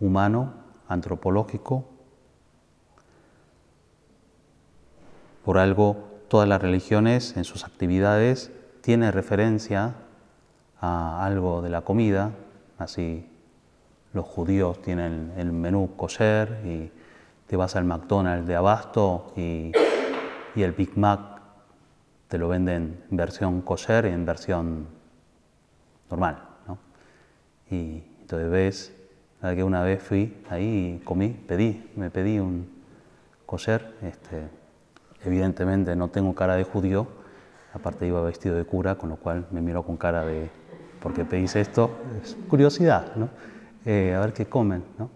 humano, 0.00 0.52
antropológico. 0.88 1.84
Por 5.44 5.58
algo, 5.58 6.08
todas 6.28 6.48
las 6.48 6.62
religiones 6.62 7.36
en 7.36 7.44
sus 7.44 7.64
actividades 7.64 8.50
tienen 8.80 9.12
referencia 9.12 9.94
a 10.80 11.24
algo 11.24 11.62
de 11.62 11.70
la 11.70 11.82
comida, 11.82 12.32
así 12.78 13.28
los 14.12 14.26
judíos 14.26 14.82
tienen 14.82 15.32
el 15.36 15.52
menú 15.52 15.96
kosher 15.96 16.60
y 16.64 16.90
te 17.46 17.56
vas 17.56 17.76
al 17.76 17.84
McDonald's 17.84 18.46
de 18.46 18.56
abasto 18.56 19.32
y, 19.36 19.72
y 20.54 20.62
el 20.62 20.72
Big 20.72 20.96
Mac 20.98 21.20
te 22.28 22.38
lo 22.38 22.48
venden 22.48 23.04
en 23.10 23.16
versión 23.16 23.60
kosher 23.62 24.06
y 24.06 24.08
en 24.08 24.24
versión 24.24 24.86
normal. 26.10 26.51
Y 27.72 28.04
entonces 28.20 28.50
ves, 28.50 28.92
que 29.40 29.64
una 29.64 29.82
vez 29.82 30.02
fui 30.02 30.36
ahí 30.50 30.98
y 31.00 31.04
comí, 31.04 31.30
pedí, 31.30 31.90
me 31.96 32.10
pedí 32.10 32.38
un 32.38 32.68
kosher. 33.46 33.94
Este, 34.02 34.42
evidentemente 35.24 35.96
no 35.96 36.08
tengo 36.08 36.34
cara 36.34 36.54
de 36.56 36.64
judío, 36.64 37.06
aparte 37.72 38.06
iba 38.06 38.20
vestido 38.20 38.56
de 38.56 38.66
cura, 38.66 38.96
con 38.96 39.08
lo 39.08 39.16
cual 39.16 39.46
me 39.50 39.62
miró 39.62 39.84
con 39.84 39.96
cara 39.96 40.22
de, 40.26 40.50
¿por 41.00 41.14
qué 41.14 41.24
pedís 41.24 41.56
esto? 41.56 41.90
Es 42.22 42.36
curiosidad, 42.46 43.16
¿no? 43.16 43.30
Eh, 43.86 44.14
a 44.14 44.20
ver 44.20 44.34
qué 44.34 44.44
comen, 44.44 44.84
¿no? 44.98 45.08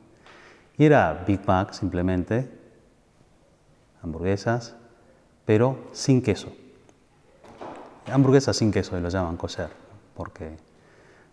Y 0.79 0.87
era 0.87 1.25
Big 1.27 1.47
Mac 1.47 1.73
simplemente, 1.75 2.51
hamburguesas, 4.03 4.77
pero 5.45 5.79
sin 5.93 6.23
queso. 6.23 6.51
Hamburguesas 8.11 8.57
sin 8.57 8.73
queso, 8.73 8.99
lo 8.99 9.11
llaman 9.11 9.37
kosher, 9.37 9.69
porque 10.15 10.57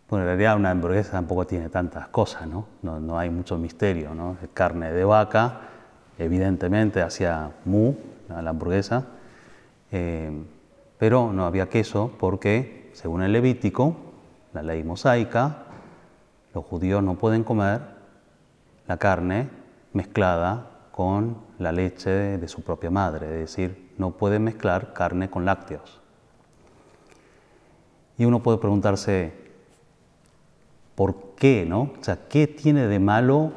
Bueno, 0.09 0.23
en 0.23 0.29
realidad 0.29 0.57
una 0.57 0.71
hamburguesa 0.71 1.11
tampoco 1.13 1.47
tiene 1.47 1.69
tantas 1.69 2.07
cosas, 2.09 2.47
¿no? 2.47 2.67
No, 2.81 3.17
hay 3.17 3.29
mucho 3.29 3.57
misterio, 3.57 4.13
¿no? 4.13 4.37
carne 4.53 4.91
de 4.91 5.03
vaca, 5.03 5.61
evidentemente 6.17 7.01
hacía 7.01 7.51
mu, 7.65 7.95
la 8.29 8.49
hamburguesa, 8.49 9.05
eh, 9.91 10.31
pero 10.97 11.31
no 11.33 11.45
había 11.45 11.69
queso 11.69 12.11
porque, 12.19 12.91
según 12.93 13.23
el 13.23 13.31
Levítico, 13.31 13.95
la 14.53 14.61
ley 14.61 14.83
mosaica, 14.83 15.63
los 16.53 16.63
judíos 16.65 17.01
no 17.03 17.15
pueden 17.15 17.43
comer 17.43 17.81
la 18.87 18.97
carne 18.97 19.49
mezclada 19.93 20.67
con 20.91 21.37
la 21.57 21.71
leche 21.71 22.09
de 22.37 22.47
su 22.47 22.61
propia 22.61 22.91
madre, 22.91 23.25
es 23.25 23.39
decir, 23.39 23.93
no 23.97 24.11
pueden 24.11 24.43
mezclar 24.43 24.93
carne 24.93 25.29
con 25.29 25.45
lácteos. 25.45 26.01
Y 28.17 28.25
uno 28.25 28.43
puede 28.43 28.59
preguntarse, 28.59 29.33
¿por 30.95 31.35
qué? 31.35 31.65
No? 31.67 31.93
O 31.99 32.03
sea, 32.03 32.27
¿qué 32.27 32.47
tiene 32.47 32.87
de 32.87 32.99
malo 32.99 33.51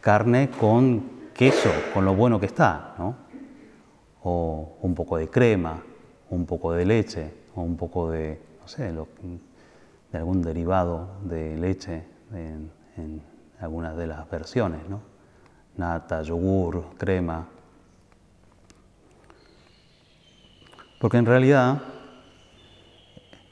carne 0.00 0.50
con 0.50 1.10
queso, 1.34 1.70
con 1.92 2.04
lo 2.04 2.14
bueno 2.14 2.40
que 2.40 2.46
está? 2.46 2.94
¿no? 2.98 3.16
O 4.22 4.76
un 4.82 4.94
poco 4.94 5.16
de 5.16 5.28
crema, 5.28 5.82
un 6.30 6.46
poco 6.46 6.72
de 6.72 6.84
leche, 6.84 7.32
o 7.54 7.62
un 7.62 7.76
poco 7.76 8.10
de, 8.10 8.40
no 8.60 8.68
sé, 8.68 8.92
de 8.92 10.18
algún 10.18 10.42
derivado 10.42 11.08
de 11.24 11.56
leche 11.56 12.04
en, 12.32 12.70
en 12.96 13.22
algunas 13.60 13.96
de 13.96 14.06
las 14.06 14.28
versiones, 14.28 14.88
¿no? 14.88 15.00
Nata, 15.76 16.22
yogur, 16.22 16.84
crema. 16.96 17.48
Porque 21.00 21.18
en 21.18 21.26
realidad 21.26 21.82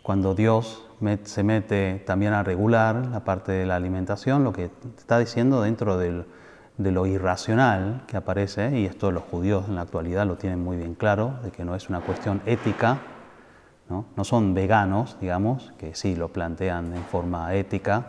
cuando 0.02 0.34
Dios 0.34 0.84
se 1.24 1.42
mete 1.42 2.02
también 2.06 2.32
a 2.32 2.42
regular 2.42 3.06
la 3.06 3.24
parte 3.24 3.52
de 3.52 3.66
la 3.66 3.76
alimentación, 3.76 4.44
lo 4.44 4.52
que 4.52 4.70
está 4.96 5.18
diciendo 5.18 5.62
dentro 5.62 5.98
de 5.98 6.24
lo 6.78 7.06
irracional 7.06 8.04
que 8.06 8.16
aparece, 8.16 8.78
y 8.78 8.86
esto 8.86 9.10
los 9.10 9.24
judíos 9.24 9.66
en 9.68 9.74
la 9.74 9.82
actualidad 9.82 10.26
lo 10.26 10.36
tienen 10.36 10.62
muy 10.62 10.76
bien 10.76 10.94
claro, 10.94 11.34
de 11.42 11.50
que 11.50 11.64
no 11.64 11.74
es 11.74 11.88
una 11.88 12.00
cuestión 12.00 12.40
ética, 12.46 12.98
no, 14.16 14.24
son 14.24 14.54
veganos, 14.54 15.18
digamos, 15.20 15.72
que 15.76 15.94
sí 15.94 16.16
lo 16.16 16.28
plantean 16.28 16.94
en 16.94 17.02
forma 17.02 17.54
ética, 17.54 18.06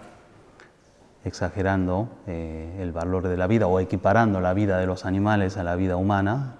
exagerando 1.25 2.09
eh, 2.27 2.77
el 2.79 2.91
valor 2.91 3.27
de 3.27 3.35
la 3.37 3.47
vida 3.47 3.67
o 3.67 3.79
equiparando 3.79 4.39
la 4.39 4.53
vida 4.53 4.77
de 4.77 4.85
los 4.85 5.05
animales 5.05 5.57
a 5.57 5.63
la 5.63 5.75
vida 5.75 5.97
humana, 5.97 6.55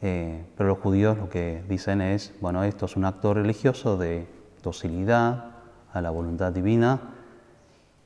eh, 0.00 0.44
pero 0.56 0.68
los 0.68 0.78
judíos 0.78 1.16
lo 1.16 1.28
que 1.28 1.64
dicen 1.68 2.00
es, 2.00 2.34
bueno, 2.40 2.62
esto 2.62 2.86
es 2.86 2.96
un 2.96 3.04
acto 3.04 3.34
religioso 3.34 3.96
de 3.96 4.26
docilidad 4.64 5.50
a 5.92 6.00
la 6.00 6.10
voluntad 6.10 6.52
divina 6.52 7.00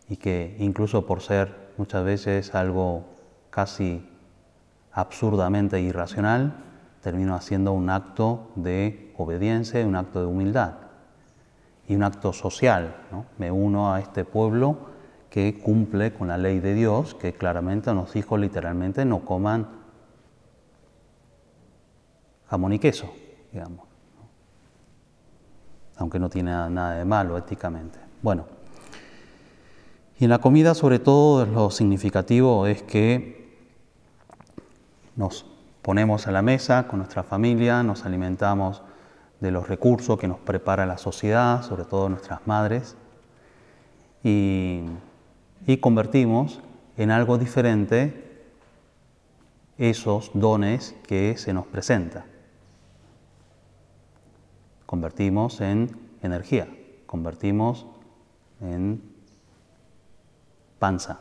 y 0.09 0.17
que 0.17 0.57
incluso 0.59 1.07
por 1.07 1.23
ser 1.23 1.69
muchas 1.79 2.05
veces 2.05 2.55
algo 2.55 3.05
casi 3.51 4.07
absurdamente 4.93 5.81
irracional, 5.81 6.55
termino 7.03 7.35
haciendo 7.35 7.73
un 7.73 7.89
acto 7.89 8.51
de 8.57 9.15
obediencia, 9.17 9.87
un 9.87 9.97
acto 9.97 10.21
de 10.21 10.27
humildad 10.27 10.75
y 11.87 11.95
un 11.95 12.03
acto 12.03 12.33
social. 12.33 12.97
Me 13.39 13.51
uno 13.51 13.95
a 13.95 14.01
este 14.01 14.25
pueblo 14.25 14.77
que 15.31 15.59
cumple 15.59 16.13
con 16.13 16.29
la 16.29 16.39
ley 16.39 16.59
de 16.59 16.75
Dios, 16.75 17.15
que 17.15 17.33
claramente 17.33 17.95
nos 17.95 18.13
dijo 18.13 18.37
literalmente 18.37 19.05
no 19.05 19.25
coman 19.25 19.69
jamón 22.49 22.73
y 22.73 22.79
queso, 22.79 23.13
digamos. 23.53 23.88
Aunque 25.99 26.19
no 26.19 26.31
tiene 26.31 26.51
nada 26.51 26.95
de 26.95 27.05
malo 27.05 27.37
éticamente. 27.37 27.99
Bueno, 28.23 28.47
y 30.19 30.25
en 30.25 30.31
la 30.31 30.39
comida 30.39 30.75
sobre 30.75 30.99
todo 30.99 31.47
lo 31.47 31.71
significativo 31.71 32.67
es 32.67 32.83
que 32.83 33.57
nos 35.15 35.47
ponemos 35.83 36.27
a 36.27 36.33
la 36.33 36.43
mesa 36.43 36.89
con 36.89 36.99
nuestra 36.99 37.23
familia, 37.23 37.83
nos 37.83 38.05
alimentamos 38.05 38.83
de 39.41 39.51
los 39.53 39.69
recursos 39.69 40.19
que 40.19 40.27
nos 40.27 40.39
prepara 40.39 40.87
la 40.87 40.99
sociedad, 40.99 41.63
sobre 41.63 41.85
todo 41.85 42.09
nuestras 42.09 42.47
madres, 42.47 42.97
y, 44.25 44.83
y 45.67 45.77
convertimos 45.77 46.61
en 46.97 47.13
algo 47.13 47.39
diferente 47.39 48.43
esos 49.79 50.33
dones 50.35 50.97
que 51.07 51.37
se 51.37 51.53
nos 51.53 51.67
presentan 51.67 52.38
convertimos 54.89 55.61
en 55.61 55.95
energía, 56.23 56.67
convertimos 57.05 57.85
en 58.63 59.03
panza 60.79 61.21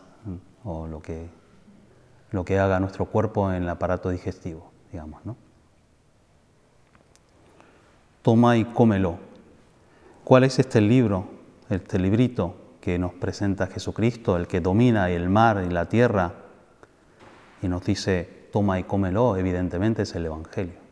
o 0.63 0.87
lo 0.87 1.01
que, 1.01 1.27
lo 2.31 2.45
que 2.45 2.59
haga 2.59 2.79
nuestro 2.79 3.07
cuerpo 3.07 3.51
en 3.51 3.63
el 3.63 3.69
aparato 3.69 4.09
digestivo, 4.09 4.71
digamos. 4.89 5.25
¿no? 5.25 5.35
Toma 8.21 8.55
y 8.55 8.63
cómelo. 8.63 9.17
¿Cuál 10.23 10.45
es 10.45 10.59
este 10.59 10.79
libro, 10.79 11.25
este 11.69 11.99
librito 11.99 12.55
que 12.79 12.97
nos 12.97 13.15
presenta 13.15 13.67
Jesucristo, 13.67 14.37
el 14.37 14.47
que 14.47 14.61
domina 14.61 15.09
el 15.09 15.27
mar 15.27 15.65
y 15.67 15.69
la 15.69 15.89
tierra 15.89 16.35
y 17.61 17.67
nos 17.67 17.83
dice, 17.83 18.47
toma 18.53 18.79
y 18.79 18.83
cómelo? 18.83 19.35
Evidentemente 19.35 20.03
es 20.03 20.15
el 20.15 20.25
Evangelio. 20.25 20.87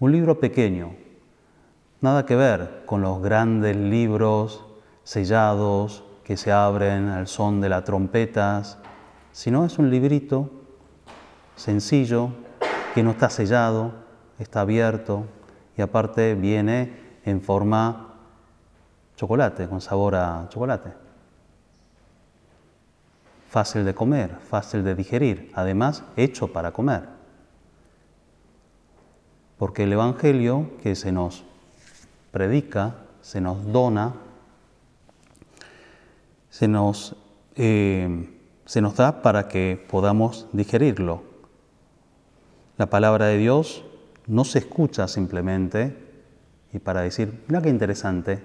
Un 0.00 0.10
libro 0.10 0.40
pequeño, 0.40 0.96
Nada 2.02 2.26
que 2.26 2.34
ver 2.34 2.82
con 2.84 3.00
los 3.00 3.22
grandes 3.22 3.76
libros 3.76 4.64
sellados 5.04 6.02
que 6.24 6.36
se 6.36 6.50
abren 6.50 7.08
al 7.08 7.28
son 7.28 7.60
de 7.60 7.68
las 7.68 7.84
trompetas, 7.84 8.76
sino 9.30 9.64
es 9.64 9.78
un 9.78 9.88
librito 9.88 10.50
sencillo 11.54 12.30
que 12.92 13.04
no 13.04 13.12
está 13.12 13.30
sellado, 13.30 13.92
está 14.40 14.62
abierto 14.62 15.26
y 15.76 15.82
aparte 15.82 16.34
viene 16.34 17.20
en 17.24 17.40
forma 17.40 18.16
chocolate, 19.14 19.68
con 19.68 19.80
sabor 19.80 20.16
a 20.16 20.48
chocolate. 20.48 20.90
Fácil 23.48 23.84
de 23.84 23.94
comer, 23.94 24.38
fácil 24.40 24.82
de 24.82 24.96
digerir, 24.96 25.52
además 25.54 26.02
hecho 26.16 26.52
para 26.52 26.72
comer. 26.72 27.04
Porque 29.56 29.84
el 29.84 29.92
Evangelio 29.92 30.72
que 30.82 30.96
se 30.96 31.12
nos 31.12 31.44
predica, 32.32 32.96
se 33.20 33.40
nos 33.40 33.70
dona, 33.70 34.14
se 36.50 36.66
nos, 36.66 37.14
eh, 37.54 38.28
se 38.64 38.80
nos 38.80 38.96
da 38.96 39.22
para 39.22 39.46
que 39.46 39.86
podamos 39.88 40.48
digerirlo. 40.52 41.22
La 42.78 42.86
palabra 42.86 43.26
de 43.26 43.38
Dios 43.38 43.84
no 44.26 44.44
se 44.44 44.58
escucha 44.58 45.06
simplemente 45.06 45.96
y 46.72 46.78
para 46.78 47.02
decir, 47.02 47.44
mira 47.46 47.62
qué 47.62 47.68
interesante, 47.68 48.42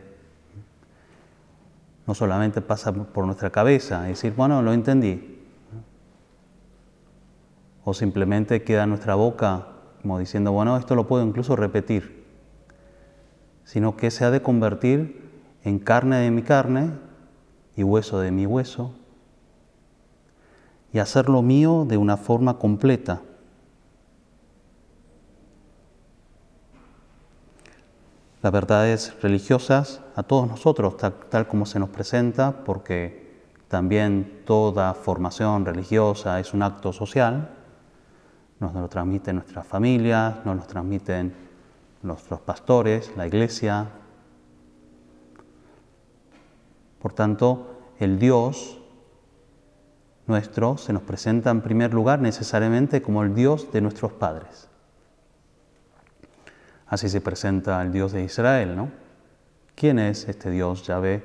no 2.06 2.14
solamente 2.14 2.62
pasa 2.62 2.94
por 2.94 3.26
nuestra 3.26 3.50
cabeza, 3.50 4.04
decir, 4.04 4.34
bueno, 4.36 4.62
lo 4.62 4.74
entendí. 4.74 5.36
O 7.84 7.94
simplemente 7.94 8.64
queda 8.64 8.84
en 8.84 8.90
nuestra 8.90 9.16
boca 9.16 9.68
como 10.02 10.20
diciendo, 10.20 10.52
bueno, 10.52 10.78
esto 10.78 10.96
lo 10.96 11.08
puedo 11.08 11.26
incluso 11.26 11.56
repetir 11.56 12.17
sino 13.68 13.98
que 13.98 14.12
se 14.12 14.24
ha 14.24 14.32
de 14.32 14.42
convertir 14.42 15.30
en 15.66 15.78
carne 15.80 16.22
de 16.22 16.32
mi 16.32 16.42
carne 16.42 16.94
y 17.76 17.84
hueso 17.84 18.18
de 18.22 18.32
mi 18.32 18.46
hueso, 18.46 18.94
y 20.94 21.00
hacerlo 21.00 21.42
mío 21.42 21.84
de 21.86 21.98
una 21.98 22.16
forma 22.16 22.60
completa. 22.60 23.22
Las 28.42 28.54
verdades 28.54 29.14
religiosas 29.22 30.00
a 30.16 30.24
todos 30.24 30.48
nosotros, 30.48 30.96
tal, 30.96 31.48
como 31.50 31.66
se 31.66 31.78
nos 31.78 31.90
presenta, 31.90 32.64
porque 32.64 33.44
también 33.68 34.44
toda 34.46 34.94
formación 34.94 35.66
religiosa 35.66 36.40
es 36.40 36.54
un 36.54 36.64
acto 36.64 36.94
social, 36.94 37.50
nos 38.62 38.74
lo 38.74 38.88
transmiten 38.88 39.36
nuestras 39.36 39.68
familias, 39.68 40.38
nos 40.46 40.56
lo 40.56 40.64
transmiten 40.64 41.47
nuestros 42.08 42.42
pastores, 42.42 43.12
la 43.16 43.28
iglesia. 43.28 43.90
Por 47.02 47.14
tanto, 47.14 47.78
el 48.00 48.18
Dios 48.18 48.80
nuestro 50.26 50.78
se 50.78 50.94
nos 50.94 51.04
presenta 51.04 51.52
en 51.52 51.62
primer 51.62 51.94
lugar 51.94 52.20
necesariamente 52.20 53.02
como 53.02 53.24
el 53.24 53.34
Dios 53.34 53.72
de 53.72 53.82
nuestros 53.82 54.12
padres. 54.12 54.68
Así 56.88 57.10
se 57.10 57.22
presenta 57.22 57.82
el 57.82 57.92
Dios 57.92 58.12
de 58.12 58.24
Israel, 58.24 58.76
¿no? 58.76 58.90
¿Quién 59.76 60.00
es 60.00 60.28
este 60.28 60.50
Dios? 60.50 60.84
Yahvé 60.84 61.24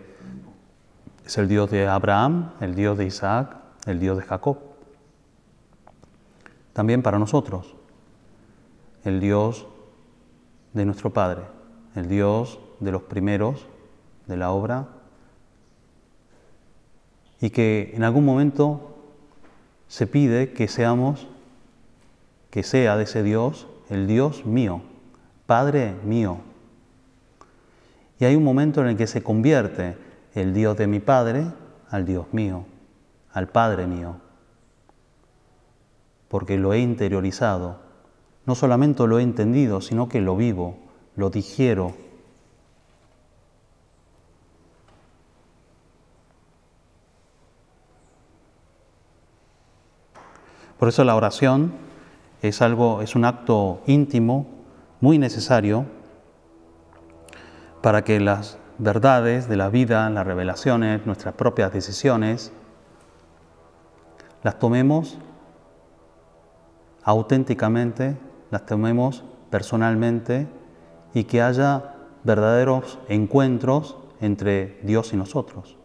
es 1.25 1.39
el 1.39 1.49
Dios 1.49 1.71
de 1.71 1.89
Abraham, 1.89 2.53
el 2.61 2.75
Dios 2.75 2.99
de 2.99 3.07
Isaac, 3.07 3.57
el 3.87 3.99
Dios 3.99 4.19
de 4.19 4.25
Jacob. 4.25 4.59
También 6.73 7.03
para 7.03 7.19
nosotros, 7.19 7.75
el 9.05 9.21
Dios 9.21 9.67
de 10.73 10.85
nuestro 10.85 11.13
Padre, 11.13 11.43
el 11.95 12.09
Dios 12.09 12.59
de 12.81 12.93
los 12.93 13.03
primeros, 13.03 13.67
de 14.27 14.37
la 14.37 14.51
obra 14.51 14.89
y 17.43 17.51
que 17.51 17.91
en 17.95 18.05
algún 18.05 18.25
momento 18.25 18.97
se 19.89 20.07
pide 20.07 20.53
que 20.53 20.69
seamos, 20.69 21.27
que 22.51 22.63
sea 22.63 22.97
de 22.97 23.03
ese 23.03 23.25
Dios 23.25 23.67
el 23.91 24.07
Dios 24.07 24.47
mío, 24.47 24.81
Padre 25.45 25.97
mío. 26.05 26.39
Y 28.21 28.25
hay 28.25 28.37
un 28.37 28.45
momento 28.45 28.81
en 28.81 28.87
el 28.87 28.97
que 28.97 29.09
se 29.09 29.25
convierte 29.25 29.99
el 30.35 30.55
Dios 30.55 30.77
de 30.79 30.87
mi 30.87 31.01
Padre 31.01 31.47
al 31.91 32.07
Dios 32.07 32.27
mío, 32.33 32.65
al 33.33 33.49
Padre 33.49 33.89
mío, 33.89 34.17
porque 36.29 36.57
lo 36.57 36.73
he 36.73 36.79
interiorizado. 36.79 37.82
No 38.47 38.55
solamente 38.55 39.07
lo 39.07 39.19
he 39.19 39.23
entendido, 39.23 39.81
sino 39.81 40.09
que 40.09 40.21
lo 40.21 40.37
vivo, 40.37 40.77
lo 41.17 41.31
digiero, 41.31 41.95
Por 50.83 50.89
eso 50.89 51.05
la 51.05 51.15
oración 51.15 51.75
es 52.43 52.61
algo, 52.61 53.03
es 53.03 53.15
un 53.15 53.25
acto 53.25 53.83
íntimo, 53.87 54.49
muy 55.01 55.17
necesario 55.17 55.87
para 57.81 58.03
que 58.03 58.19
las 58.19 58.59
verdades 58.79 59.49
de 59.49 59.57
la 59.57 59.69
vida, 59.69 60.11
las 60.11 60.27
revelaciones, 60.27 61.07
nuestras 61.07 61.35
propias 61.35 61.73
decisiones, 61.73 62.53
las 64.43 64.59
tomemos 64.59 65.19
auténticamente, 67.05 68.17
las 68.53 68.67
tomemos 68.67 69.25
personalmente 69.51 70.47
y 71.15 71.25
que 71.25 71.41
haya 71.41 71.95
verdaderos 72.23 72.99
encuentros 73.09 73.97
entre 74.21 74.79
Dios 74.83 75.13
y 75.15 75.17
nosotros. 75.17 75.77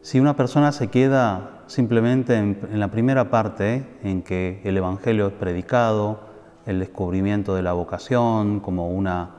Si 0.00 0.18
una 0.18 0.34
persona 0.34 0.72
se 0.72 0.88
queda 0.88 1.62
simplemente 1.66 2.36
en, 2.36 2.80
la 2.80 2.90
primera 2.90 3.30
parte, 3.30 3.86
en 4.02 4.22
que 4.22 4.62
el 4.64 4.78
Evangelio 4.78 5.28
es 5.28 5.34
predicado, 5.34 6.20
el 6.64 6.80
descubrimiento 6.80 7.54
de 7.54 7.62
la 7.62 7.74
vocación 7.74 8.60
como 8.60 8.90
una 8.90 9.36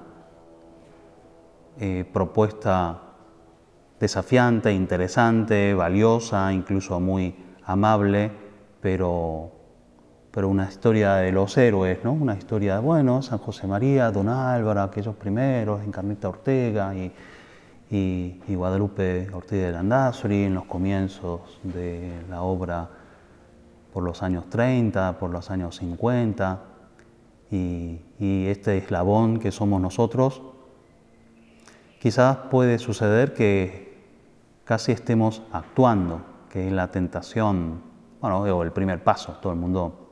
eh, 1.80 2.06
propuesta 2.14 3.02
desafiante, 4.00 4.72
interesante, 4.72 5.74
valiosa, 5.74 6.54
incluso 6.54 7.00
muy 7.00 7.36
amable, 7.66 8.32
pero, 8.82 9.63
pero 10.34 10.50
una 10.50 10.66
historia 10.66 11.16
de 11.16 11.32
los 11.32 11.56
héroes, 11.58 12.04
¿no? 12.04 12.14
Una 12.14 12.36
historia 12.36 12.76
de, 12.76 12.82
bueno, 12.82 13.22
San 13.22 13.38
José 13.38 13.68
María, 13.68 14.12
Don 14.12 14.28
Álvaro, 14.28 14.82
aquellos 14.82 15.16
primeros, 15.16 15.84
Encarnita 15.84 16.28
Ortega 16.28 16.96
y 16.96 17.12
y, 17.94 18.56
Guadalupe 18.56 19.30
Ortiz 19.34 19.62
de 19.62 19.72
Landazuri 19.72 20.44
en 20.44 20.56
los 20.56 20.66
comienzos 20.66 21.60
de 21.64 22.24
la 22.30 22.42
obra 22.42 22.90
por 23.94 24.04
los 24.04 24.24
años 24.24 24.50
30, 24.50 25.20
por 25.20 25.30
los 25.30 25.52
años 25.52 25.78
50, 25.78 26.60
y, 27.52 28.02
y 28.20 28.48
este 28.48 28.78
eslabón 28.78 29.40
que 29.40 29.52
somos 29.52 29.80
nosotros, 29.80 30.42
quizás 32.00 32.38
puede 32.50 32.80
suceder 32.80 33.34
que 33.34 34.02
casi 34.64 34.92
estemos 34.92 35.44
actuando, 35.52 36.22
que 36.50 36.68
es 36.68 36.74
la 36.74 36.90
tentación, 36.90 37.82
bueno, 38.20 38.40
o 38.40 38.64
el 38.64 38.72
primer 38.72 39.04
paso, 39.04 39.38
todo 39.40 39.54
el 39.54 39.60
mundo, 39.60 40.03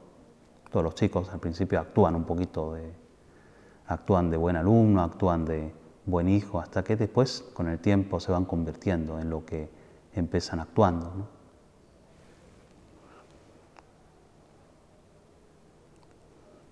todos 0.72 0.84
los 0.84 0.96
chicos 0.96 1.30
al 1.30 1.40
principio 1.40 1.80
actúan 1.80 2.16
un 2.16 2.24
poquito 2.24 2.74
de, 2.74 2.92
actúan 3.88 4.32
de 4.32 4.38
buen 4.38 4.56
alumno, 4.56 5.04
actúan 5.04 5.46
de, 5.46 5.74
buen 6.06 6.28
hijo, 6.28 6.60
hasta 6.60 6.84
que 6.84 6.96
después 6.96 7.44
con 7.54 7.68
el 7.68 7.80
tiempo 7.80 8.20
se 8.20 8.32
van 8.32 8.46
convirtiendo 8.46 9.20
en 9.20 9.30
lo 9.30 9.46
que 9.46 9.70
empiezan 10.14 10.60
actuando. 10.60 11.14
¿no? 11.16 11.42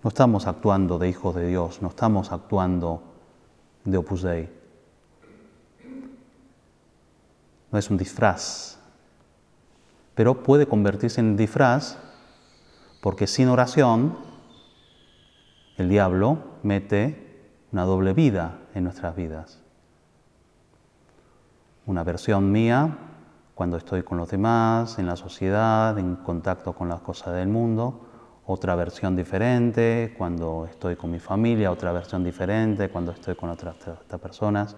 estamos 0.10 0.48
actuando 0.48 0.98
de 0.98 1.08
hijos 1.08 1.36
de 1.36 1.48
Dios, 1.48 1.84
no 1.84 1.90
estamos 1.90 2.32
actuando 2.32 3.04
de 3.84 3.98
Opus 3.98 4.24
Dei. 4.24 4.50
No 7.72 7.78
es 7.78 7.90
un 7.92 7.98
disfraz, 7.98 8.80
pero 10.16 10.42
puede 10.42 10.66
convertirse 10.66 11.22
en 11.22 11.38
disfraz 11.38 11.98
porque 13.02 13.28
sin 13.28 13.48
oración 13.48 14.18
el 15.78 15.90
diablo 15.90 16.38
mete 16.64 17.30
una 17.72 17.86
doble 17.86 18.14
vida 18.14 18.60
en 18.74 18.84
nuestras 18.84 19.16
vidas. 19.16 19.62
Una 21.86 22.04
versión 22.04 22.52
mía 22.52 22.98
cuando 23.56 23.78
estoy 23.78 24.04
con 24.04 24.18
los 24.18 24.30
demás, 24.30 25.00
en 25.00 25.06
la 25.06 25.16
sociedad, 25.16 25.98
en 25.98 26.16
contacto 26.16 26.74
con 26.74 26.90
las 26.90 27.02
cosas 27.02 27.36
del 27.36 27.50
mundo, 27.50 28.08
otra 28.46 28.76
versión 28.76 29.16
diferente 29.16 30.16
cuando 30.18 30.66
estoy 30.66 30.96
con 30.96 31.12
mi 31.12 31.20
familia, 31.20 31.72
otra 31.72 31.92
versión 31.92 32.24
diferente 32.24 32.90
cuando 32.90 33.12
estoy 33.12 33.36
con 33.36 33.50
otras, 33.50 33.76
personas 34.22 34.76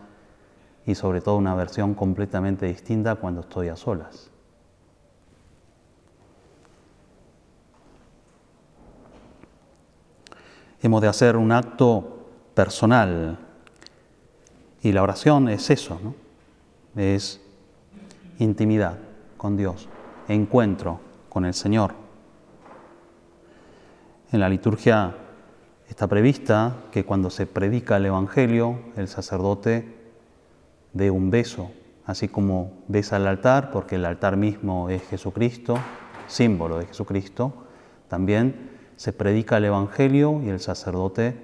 y 0.85 0.95
sobre 0.95 1.21
todo 1.21 1.37
una 1.37 1.55
versión 1.55 1.93
completamente 1.93 2.65
distinta 2.65 3.15
cuando 3.15 3.41
estoy 3.41 3.69
a 3.69 3.75
solas. 3.75 4.31
Hemos 10.81 11.01
de 11.01 11.07
hacer 11.07 11.37
un 11.37 11.51
acto 11.51 12.27
personal. 12.55 13.37
Y 14.81 14.91
la 14.91 15.03
oración 15.03 15.47
es 15.47 15.69
eso, 15.69 15.99
¿no? 16.03 16.15
Es 16.99 17.39
intimidad 18.39 18.97
con 19.37 19.55
Dios, 19.55 19.87
encuentro 20.27 20.99
con 21.29 21.45
el 21.45 21.53
Señor. 21.53 21.93
En 24.31 24.39
la 24.39 24.49
liturgia 24.49 25.15
está 25.87 26.07
prevista 26.07 26.77
que 26.91 27.05
cuando 27.05 27.29
se 27.29 27.45
predica 27.45 27.97
el 27.97 28.07
Evangelio, 28.07 28.79
el 28.95 29.07
sacerdote 29.07 30.01
dé 30.93 31.11
un 31.11 31.29
beso, 31.29 31.71
así 32.05 32.27
como 32.27 32.71
besa 32.87 33.17
el 33.17 33.27
altar, 33.27 33.71
porque 33.71 33.95
el 33.95 34.05
altar 34.05 34.35
mismo 34.35 34.89
es 34.89 35.03
Jesucristo, 35.09 35.77
símbolo 36.27 36.79
de 36.79 36.87
Jesucristo, 36.87 37.53
también 38.07 38.70
se 39.01 39.13
predica 39.13 39.57
el 39.57 39.65
Evangelio 39.65 40.43
y 40.43 40.49
el 40.49 40.59
sacerdote 40.59 41.35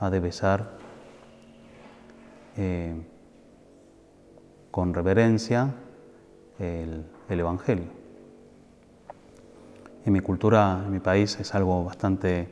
ha 0.00 0.08
de 0.08 0.18
besar 0.18 0.78
eh, 2.56 2.94
con 4.70 4.94
reverencia 4.94 5.74
el, 6.58 7.04
Evangelio. 7.28 7.84
En 10.06 10.12
mi 10.14 10.20
cultura, 10.20 10.84
en 10.86 10.90
mi 10.90 11.00
país, 11.00 11.38
es 11.38 11.54
algo 11.54 11.84
bastante 11.84 12.48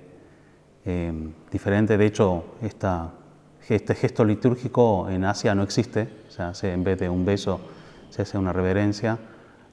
eh, 0.84 1.32
diferente. 1.50 1.96
De 1.96 2.04
hecho, 2.04 2.44
este 2.60 3.94
gesto 3.94 4.26
litúrgico 4.26 5.08
en 5.08 5.24
Asia 5.24 5.54
no 5.54 5.62
existe. 5.62 6.06
O 6.28 6.30
sea, 6.30 6.52
en 6.70 6.84
vez 6.84 6.98
de 6.98 7.08
un 7.08 7.24
beso, 7.24 7.62
se 8.10 8.20
hace 8.20 8.36
una 8.36 8.52
reverencia. 8.52 9.18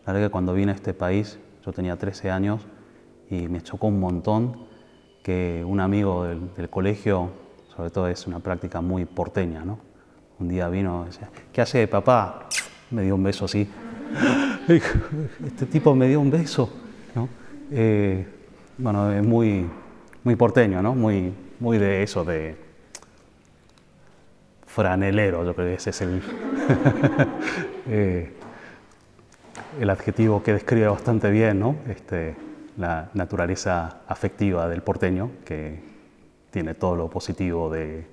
La 0.06 0.14
verdad 0.14 0.28
que 0.28 0.32
cuando 0.32 0.54
vine 0.54 0.72
a 0.72 0.76
este 0.76 0.94
país, 0.94 1.40
yo 1.66 1.74
tenía 1.74 1.98
13 1.98 2.32
años 2.32 2.66
y 3.32 3.48
me 3.48 3.64
chocó 3.64 3.88
un 3.88 4.00
montón 4.00 4.68
que 5.24 5.64
un 5.66 5.80
amigo 5.80 6.26
del 6.26 6.70
colegio 6.70 7.32
sobre 7.76 7.90
todo 7.90 8.08
es 8.08 8.28
una 8.28 8.40
práctica 8.40 8.82
muy 8.82 9.06
porteña, 9.06 9.64
¿no? 9.64 9.80
Un 10.40 10.50
día 10.50 10.68
vino 10.70 11.04
y 11.04 11.06
decía, 11.08 11.30
¿qué 11.54 11.62
hace 11.62 11.88
papá? 11.88 12.48
Me 12.92 13.04
dio 13.04 13.16
un 13.16 13.24
beso 13.24 13.46
así. 13.46 13.68
Este 14.68 15.66
tipo 15.66 15.96
me 15.96 16.08
dio 16.08 16.20
un 16.20 16.30
beso, 16.30 16.70
¿no? 17.16 17.28
Eh, 17.72 18.28
bueno, 18.78 19.12
es 19.12 19.26
muy, 19.26 19.66
muy 20.24 20.36
porteño, 20.36 20.82
¿no? 20.82 20.94
Muy, 20.94 21.34
muy 21.60 21.78
de 21.78 22.04
eso, 22.04 22.24
de 22.24 22.56
franelero, 24.68 25.44
yo 25.44 25.56
creo 25.56 25.68
que 25.68 25.74
ese 25.74 25.90
es 25.90 26.02
el, 26.02 26.22
eh, 27.88 28.34
el 29.80 29.90
adjetivo 29.90 30.44
que 30.44 30.54
describe 30.54 30.88
bastante 30.88 31.30
bien, 31.32 31.60
¿no? 31.60 31.76
Este, 31.90 32.36
la 32.78 33.10
naturaleza 33.14 34.02
afectiva 34.08 34.68
del 34.68 34.82
porteño, 34.82 35.32
que 35.46 35.84
tiene 36.52 36.74
todo 36.74 36.96
lo 36.96 37.10
positivo 37.10 37.70
de, 37.70 38.08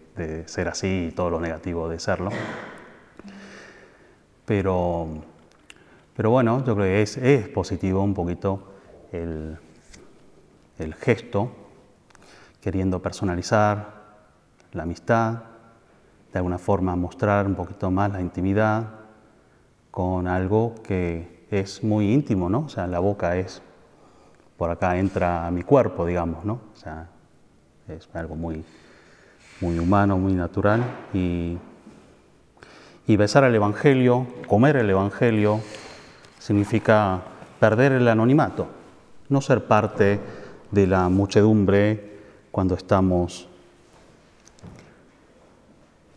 ser 0.46 0.68
así 0.68 1.08
y 1.08 1.12
todo 1.12 1.30
lo 1.30 1.40
negativo 1.40 1.88
de 1.88 1.98
serlo. 1.98 2.30
Pero, 4.44 5.06
pero 6.16 6.30
bueno, 6.30 6.64
yo 6.64 6.74
creo 6.74 6.86
que 6.86 7.02
es, 7.02 7.16
es 7.18 7.48
positivo 7.48 8.02
un 8.02 8.14
poquito 8.14 8.72
el, 9.12 9.56
el 10.78 10.94
gesto, 10.94 11.52
queriendo 12.60 13.00
personalizar 13.00 13.98
la 14.72 14.82
amistad, 14.82 15.42
de 16.32 16.38
alguna 16.38 16.58
forma 16.58 16.94
mostrar 16.96 17.46
un 17.46 17.54
poquito 17.54 17.90
más 17.90 18.12
la 18.12 18.20
intimidad 18.20 18.86
con 19.90 20.26
algo 20.26 20.74
que 20.82 21.46
es 21.50 21.82
muy 21.82 22.12
íntimo, 22.12 22.48
¿no? 22.48 22.60
O 22.60 22.68
sea, 22.68 22.86
la 22.86 22.98
boca 22.98 23.36
es, 23.36 23.62
por 24.58 24.70
acá 24.70 24.98
entra 24.98 25.46
a 25.46 25.50
mi 25.52 25.62
cuerpo, 25.62 26.04
digamos, 26.04 26.44
¿no? 26.44 26.54
O 26.74 26.76
sea, 26.76 27.06
es 27.88 28.08
algo 28.12 28.34
muy, 28.34 28.64
muy 29.60 29.78
humano, 29.78 30.18
muy 30.18 30.34
natural 30.34 30.82
y, 31.14 31.56
Y 33.06 33.16
besar 33.16 33.44
el 33.44 33.54
Evangelio, 33.54 34.26
comer 34.46 34.76
el 34.76 34.90
Evangelio, 34.90 35.60
significa 36.38 37.22
perder 37.58 37.92
el 37.92 38.06
anonimato, 38.06 38.68
no 39.30 39.40
ser 39.40 39.64
parte 39.64 40.20
de 40.70 40.86
la 40.86 41.08
muchedumbre 41.08 42.18
cuando 42.50 42.74
estamos 42.74 43.48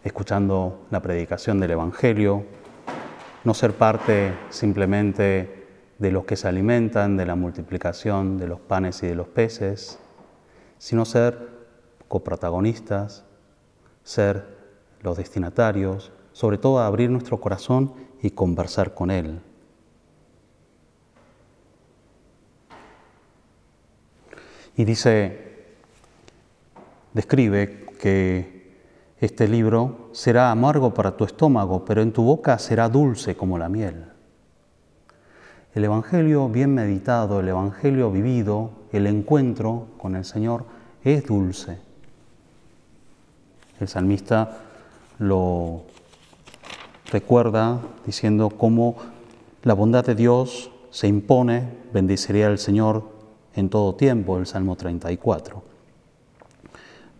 escuchando 0.03 0.81
la 0.91 0.99
predicación 0.99 1.61
del 1.61 1.71
Evangelio, 1.71 2.43
no 3.45 3.53
ser 3.53 3.73
parte 3.73 4.33
simplemente 4.49 5.60
de 6.01 6.11
los 6.11 6.25
que 6.25 6.35
se 6.35 6.47
alimentan 6.47 7.15
de 7.15 7.27
la 7.27 7.35
multiplicación 7.35 8.39
de 8.39 8.47
los 8.47 8.59
panes 8.59 9.03
y 9.03 9.07
de 9.07 9.13
los 9.13 9.27
peces, 9.27 9.99
sino 10.79 11.05
ser 11.05 11.47
coprotagonistas, 12.07 13.23
ser 14.03 14.43
los 15.01 15.17
destinatarios, 15.17 16.11
sobre 16.31 16.57
todo 16.57 16.79
abrir 16.79 17.11
nuestro 17.11 17.39
corazón 17.39 17.93
y 18.19 18.31
conversar 18.31 18.95
con 18.95 19.11
Él. 19.11 19.41
Y 24.75 24.85
dice, 24.85 25.75
describe 27.13 27.85
que 27.99 28.73
este 29.19 29.47
libro 29.47 30.09
será 30.13 30.49
amargo 30.49 30.95
para 30.95 31.15
tu 31.15 31.25
estómago, 31.25 31.85
pero 31.85 32.01
en 32.01 32.11
tu 32.11 32.23
boca 32.23 32.57
será 32.57 32.89
dulce 32.89 33.37
como 33.37 33.59
la 33.59 33.69
miel. 33.69 34.10
El 35.73 35.85
Evangelio 35.85 36.49
bien 36.49 36.73
meditado, 36.75 37.39
el 37.39 37.47
Evangelio 37.47 38.11
vivido, 38.11 38.71
el 38.91 39.07
encuentro 39.07 39.87
con 39.97 40.15
el 40.15 40.25
Señor 40.25 40.65
es 41.03 41.25
dulce. 41.25 41.77
El 43.79 43.87
salmista 43.87 44.57
lo 45.17 45.83
recuerda 47.11 47.79
diciendo 48.05 48.49
cómo 48.49 48.97
la 49.63 49.73
bondad 49.73 50.05
de 50.05 50.15
Dios 50.15 50.71
se 50.89 51.07
impone, 51.07 51.69
bendiciría 51.93 52.47
al 52.47 52.57
Señor 52.57 53.09
en 53.55 53.69
todo 53.69 53.95
tiempo, 53.95 54.37
el 54.37 54.45
Salmo 54.45 54.75
34. 54.75 55.63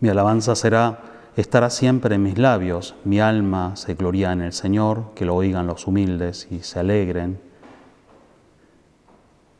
Mi 0.02 0.10
alabanza 0.10 0.56
será 0.56 1.00
estará 1.36 1.70
siempre 1.70 2.16
en 2.16 2.24
mis 2.24 2.38
labios. 2.38 2.96
Mi 3.06 3.20
alma 3.20 3.76
se 3.76 3.96
gloria 3.96 4.34
en 4.34 4.42
el 4.42 4.54
Señor, 4.54 5.14
que 5.16 5.26
lo 5.26 5.36
oigan 5.36 5.68
los 5.68 5.88
humildes 5.88 6.48
y 6.52 6.60
se 6.60 6.80
alegren. 6.80 7.51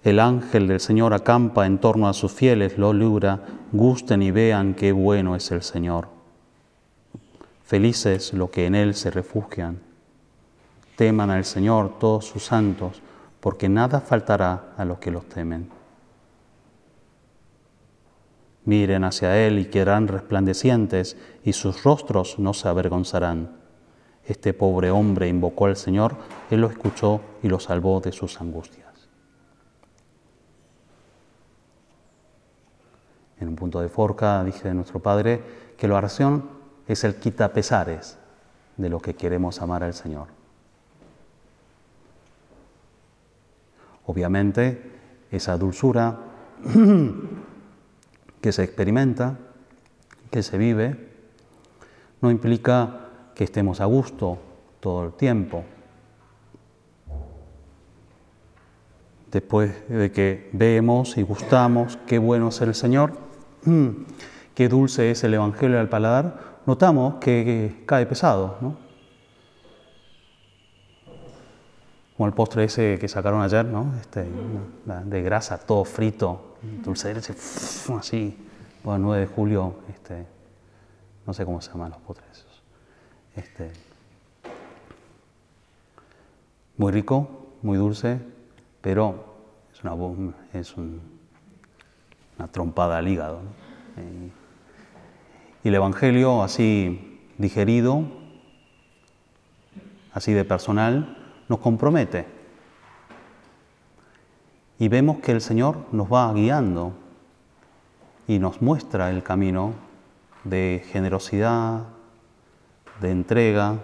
El 0.04 0.20
ángel 0.20 0.68
del 0.68 0.80
Señor 0.80 1.14
acampa 1.14 1.68
en 1.68 1.78
torno 1.78 2.08
a 2.08 2.14
sus 2.14 2.32
fieles, 2.32 2.78
lo 2.78 2.92
libra, 2.92 3.42
gusten 3.72 4.24
y 4.24 4.32
vean 4.32 4.74
qué 4.74 4.92
bueno 4.92 5.36
es 5.36 5.52
el 5.52 5.62
Señor. 5.62 6.08
Felices 7.64 8.34
los 8.34 8.50
que 8.50 8.66
en 8.66 8.74
Él 8.74 8.96
se 8.96 9.12
refugian. 9.12 9.80
Teman 10.96 11.30
al 11.30 11.46
Señor 11.46 12.00
todos 12.00 12.26
sus 12.26 12.46
santos, 12.46 13.02
porque 13.40 13.70
nada 13.70 14.02
faltará 14.02 14.74
a 14.76 14.86
los 14.86 14.98
que 14.98 15.12
los 15.12 15.30
temen. 15.30 15.70
Miren 18.66 19.04
hacia 19.04 19.46
Él 19.46 19.60
y 19.60 19.66
quedarán 19.66 20.08
resplandecientes, 20.08 21.16
y 21.44 21.54
sus 21.54 21.84
rostros 21.84 22.40
no 22.40 22.54
se 22.54 22.68
avergonzarán. 22.68 23.52
Este 24.26 24.54
pobre 24.54 24.90
hombre 24.90 25.28
invocó 25.28 25.68
al 25.68 25.78
Señor, 25.78 26.16
Él 26.50 26.62
lo 26.62 26.68
escuchó 26.68 27.22
y 27.44 27.50
lo 27.50 27.60
salvó 27.60 28.00
de 28.02 28.12
sus 28.12 28.42
angustias. 28.42 28.81
En 33.42 33.50
un 33.50 33.56
punto 33.56 33.82
de 33.82 33.90
forca 33.90 34.44
dije 34.44 34.72
nuestro 34.74 35.00
Padre 35.00 35.42
que 35.76 35.88
la 35.88 35.96
oración 35.96 36.44
es 36.88 37.04
el 37.04 37.16
quita 37.16 37.52
pesares 37.52 38.18
de 38.78 38.88
lo 38.88 39.00
que 39.00 39.16
queremos 39.16 39.62
amar 39.62 39.84
al 39.84 39.96
Señor. 39.96 40.28
Obviamente, 44.06 44.92
esa 45.32 45.58
dulzura 45.58 46.20
que 48.42 48.52
se 48.52 48.64
experimenta, 48.64 49.38
que 50.30 50.44
se 50.44 50.58
vive, 50.60 51.10
no 52.22 52.30
implica 52.30 53.08
que 53.34 53.44
estemos 53.44 53.82
a 53.82 53.86
gusto 53.86 54.38
todo 54.80 55.06
el 55.06 55.14
tiempo. 55.14 55.64
Después 59.32 59.88
de 59.90 60.12
que 60.12 60.50
vemos 60.54 61.18
y 61.18 61.24
gustamos 61.24 61.98
qué 62.06 62.20
bueno 62.20 62.50
es 62.50 62.62
el 62.62 62.76
Señor, 62.76 63.31
qué 64.56 64.70
dulce 64.70 65.12
es 65.12 65.24
el 65.24 65.34
Evangelio 65.34 65.80
al 65.80 65.90
paladar, 65.90 66.62
notamos 66.66 67.16
que, 67.16 67.84
cae 67.86 68.06
pesado, 68.06 68.58
¿no? 68.62 68.78
Como 72.16 72.28
el 72.28 72.34
postre 72.34 72.66
ese 72.66 72.98
que 73.00 73.08
sacaron 73.08 73.42
ayer, 73.42 73.66
¿no? 73.66 73.94
Este, 74.00 74.28
de 75.06 75.22
grasa, 75.22 75.58
todo 75.58 75.86
frito, 75.86 76.56
dulce 76.84 77.14
de 77.14 77.20
así, 77.98 78.38
bueno, 78.84 79.06
9 79.06 79.22
de 79.22 79.28
julio, 79.28 79.76
este, 79.90 80.26
no 81.26 81.34
sé 81.34 81.46
cómo 81.46 81.62
se 81.62 81.72
llaman 81.72 81.92
los 81.92 82.00
postres 82.02 82.46
Este, 83.36 83.72
muy 86.78 86.92
rico, 86.92 87.48
muy 87.62 87.78
dulce, 87.78 88.20
pero 88.82 89.26
es 89.74 89.84
una, 89.84 90.36
es 90.54 90.76
una 92.42 92.52
trompada 92.52 92.98
al 92.98 93.08
hígado. 93.08 93.42
Y 95.64 95.68
el 95.68 95.76
Evangelio 95.76 96.42
así 96.42 97.20
digerido, 97.38 98.04
así 100.14 100.34
de 100.34 100.44
personal, 100.44 101.18
nos 101.48 101.60
compromete 101.60 102.26
y 104.80 104.88
vemos 104.88 105.20
que 105.20 105.32
el 105.32 105.42
Señor 105.42 105.86
nos 105.92 106.12
va 106.12 106.34
guiando 106.34 106.94
y 108.28 108.40
nos 108.40 108.64
muestra 108.64 109.12
el 109.12 109.22
camino 109.22 109.76
de 110.44 110.84
generosidad, 110.92 111.84
de 113.00 113.12
entrega, 113.12 113.78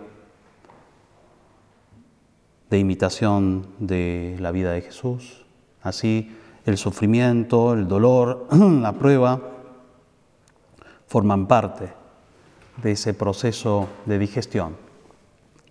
de 2.71 2.79
imitación 2.79 3.67
de 3.77 4.37
la 4.39 4.51
vida 4.51 4.71
de 4.71 4.81
Jesús. 4.81 5.45
Así 5.83 6.35
el 6.67 6.77
sufrimiento, 6.77 7.73
el 7.73 7.87
dolor, 7.87 8.47
la 8.51 8.91
prueba 8.91 9.39
forman 11.07 11.47
parte 11.47 11.93
de 12.83 12.91
ese 12.91 13.13
proceso 13.13 13.87
de 14.05 14.19
digestión 14.19 14.75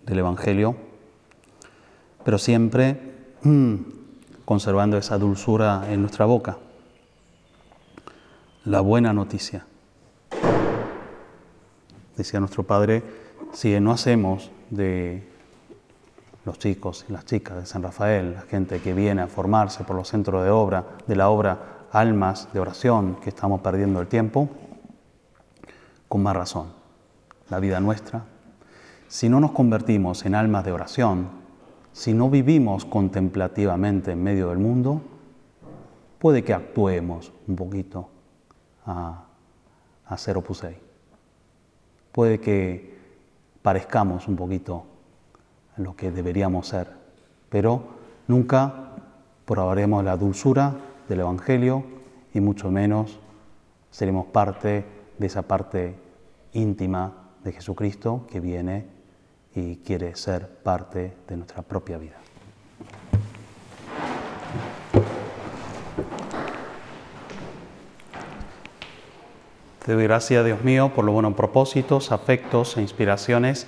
del 0.03 0.19
Evangelio, 0.19 0.75
pero 2.25 2.39
siempre 2.39 3.13
conservando 4.45 4.97
esa 4.97 5.19
dulzura 5.19 5.85
en 5.91 6.01
nuestra 6.01 6.25
boca. 6.25 6.57
La 8.65 8.81
buena 8.81 9.13
noticia. 9.13 9.67
Decía 12.17 12.39
nuestro 12.39 12.63
Padre, 12.63 13.03
si 13.53 13.79
no 13.79 13.91
hacemos 13.91 14.49
de 14.71 15.29
los 16.47 16.57
chicos 16.57 17.05
y 17.09 17.11
las 17.11 17.25
chicas 17.25 17.57
de 17.57 17.65
San 17.65 17.83
Rafael, 17.83 18.33
la 18.33 18.41
gente 18.41 18.79
que 18.79 18.93
viene 18.93 19.21
a 19.21 19.27
formarse 19.27 19.83
por 19.83 19.97
los 19.97 20.07
centros 20.07 20.45
de 20.45 20.49
obra, 20.49 20.85
de 21.05 21.15
la 21.15 21.29
obra 21.29 21.85
almas 21.91 22.47
de 22.53 22.61
oración, 22.61 23.17
que 23.21 23.29
estamos 23.29 23.59
perdiendo 23.59 23.99
el 23.99 24.07
tiempo, 24.07 24.47
con 26.07 26.23
más 26.23 26.35
razón, 26.35 26.67
la 27.49 27.59
vida 27.59 27.81
nuestra, 27.81 28.23
si 29.09 29.27
no 29.27 29.41
nos 29.41 29.51
convertimos 29.51 30.25
en 30.25 30.35
almas 30.35 30.63
de 30.63 30.71
oración, 30.71 31.27
si 31.91 32.13
no 32.13 32.29
vivimos 32.29 32.85
contemplativamente 32.85 34.13
en 34.13 34.23
medio 34.23 34.47
del 34.47 34.57
mundo, 34.57 35.01
puede 36.17 36.45
que 36.45 36.53
actuemos 36.53 37.33
un 37.45 37.57
poquito 37.57 38.09
a, 38.85 39.25
a 40.05 40.17
ser 40.17 40.37
opus 40.37 40.65
Puede 42.13 42.39
que 42.39 42.97
parezcamos 43.61 44.29
un 44.29 44.37
poquito 44.37 44.85
lo 45.77 45.95
que 45.95 46.11
deberíamos 46.11 46.67
ser, 46.67 46.89
pero 47.49 47.83
nunca 48.27 48.91
probaremos 49.45 50.03
la 50.03 50.17
dulzura 50.17 50.75
del 51.07 51.21
Evangelio 51.21 51.83
y 52.33 52.39
mucho 52.39 52.69
menos 52.69 53.19
seremos 53.91 54.25
parte 54.25 54.85
de 55.17 55.27
esa 55.27 55.43
parte 55.43 55.95
íntima 56.53 57.13
de 57.43 57.51
Jesucristo 57.53 58.25
que 58.29 58.39
viene 58.39 58.85
y 59.55 59.77
quiere 59.77 60.15
ser 60.15 60.47
parte 60.47 61.13
de 61.27 61.37
nuestra 61.37 61.61
propia 61.61 61.97
vida. 61.97 62.17
Te 69.85 69.93
doy 69.93 70.03
gracias, 70.03 70.43
Dios 70.43 70.65
mío, 70.65 70.91
por 70.93 71.05
los 71.05 71.13
buenos 71.13 71.33
propósitos, 71.33 72.11
afectos 72.11 72.75
e 72.75 72.81
inspiraciones 72.81 73.67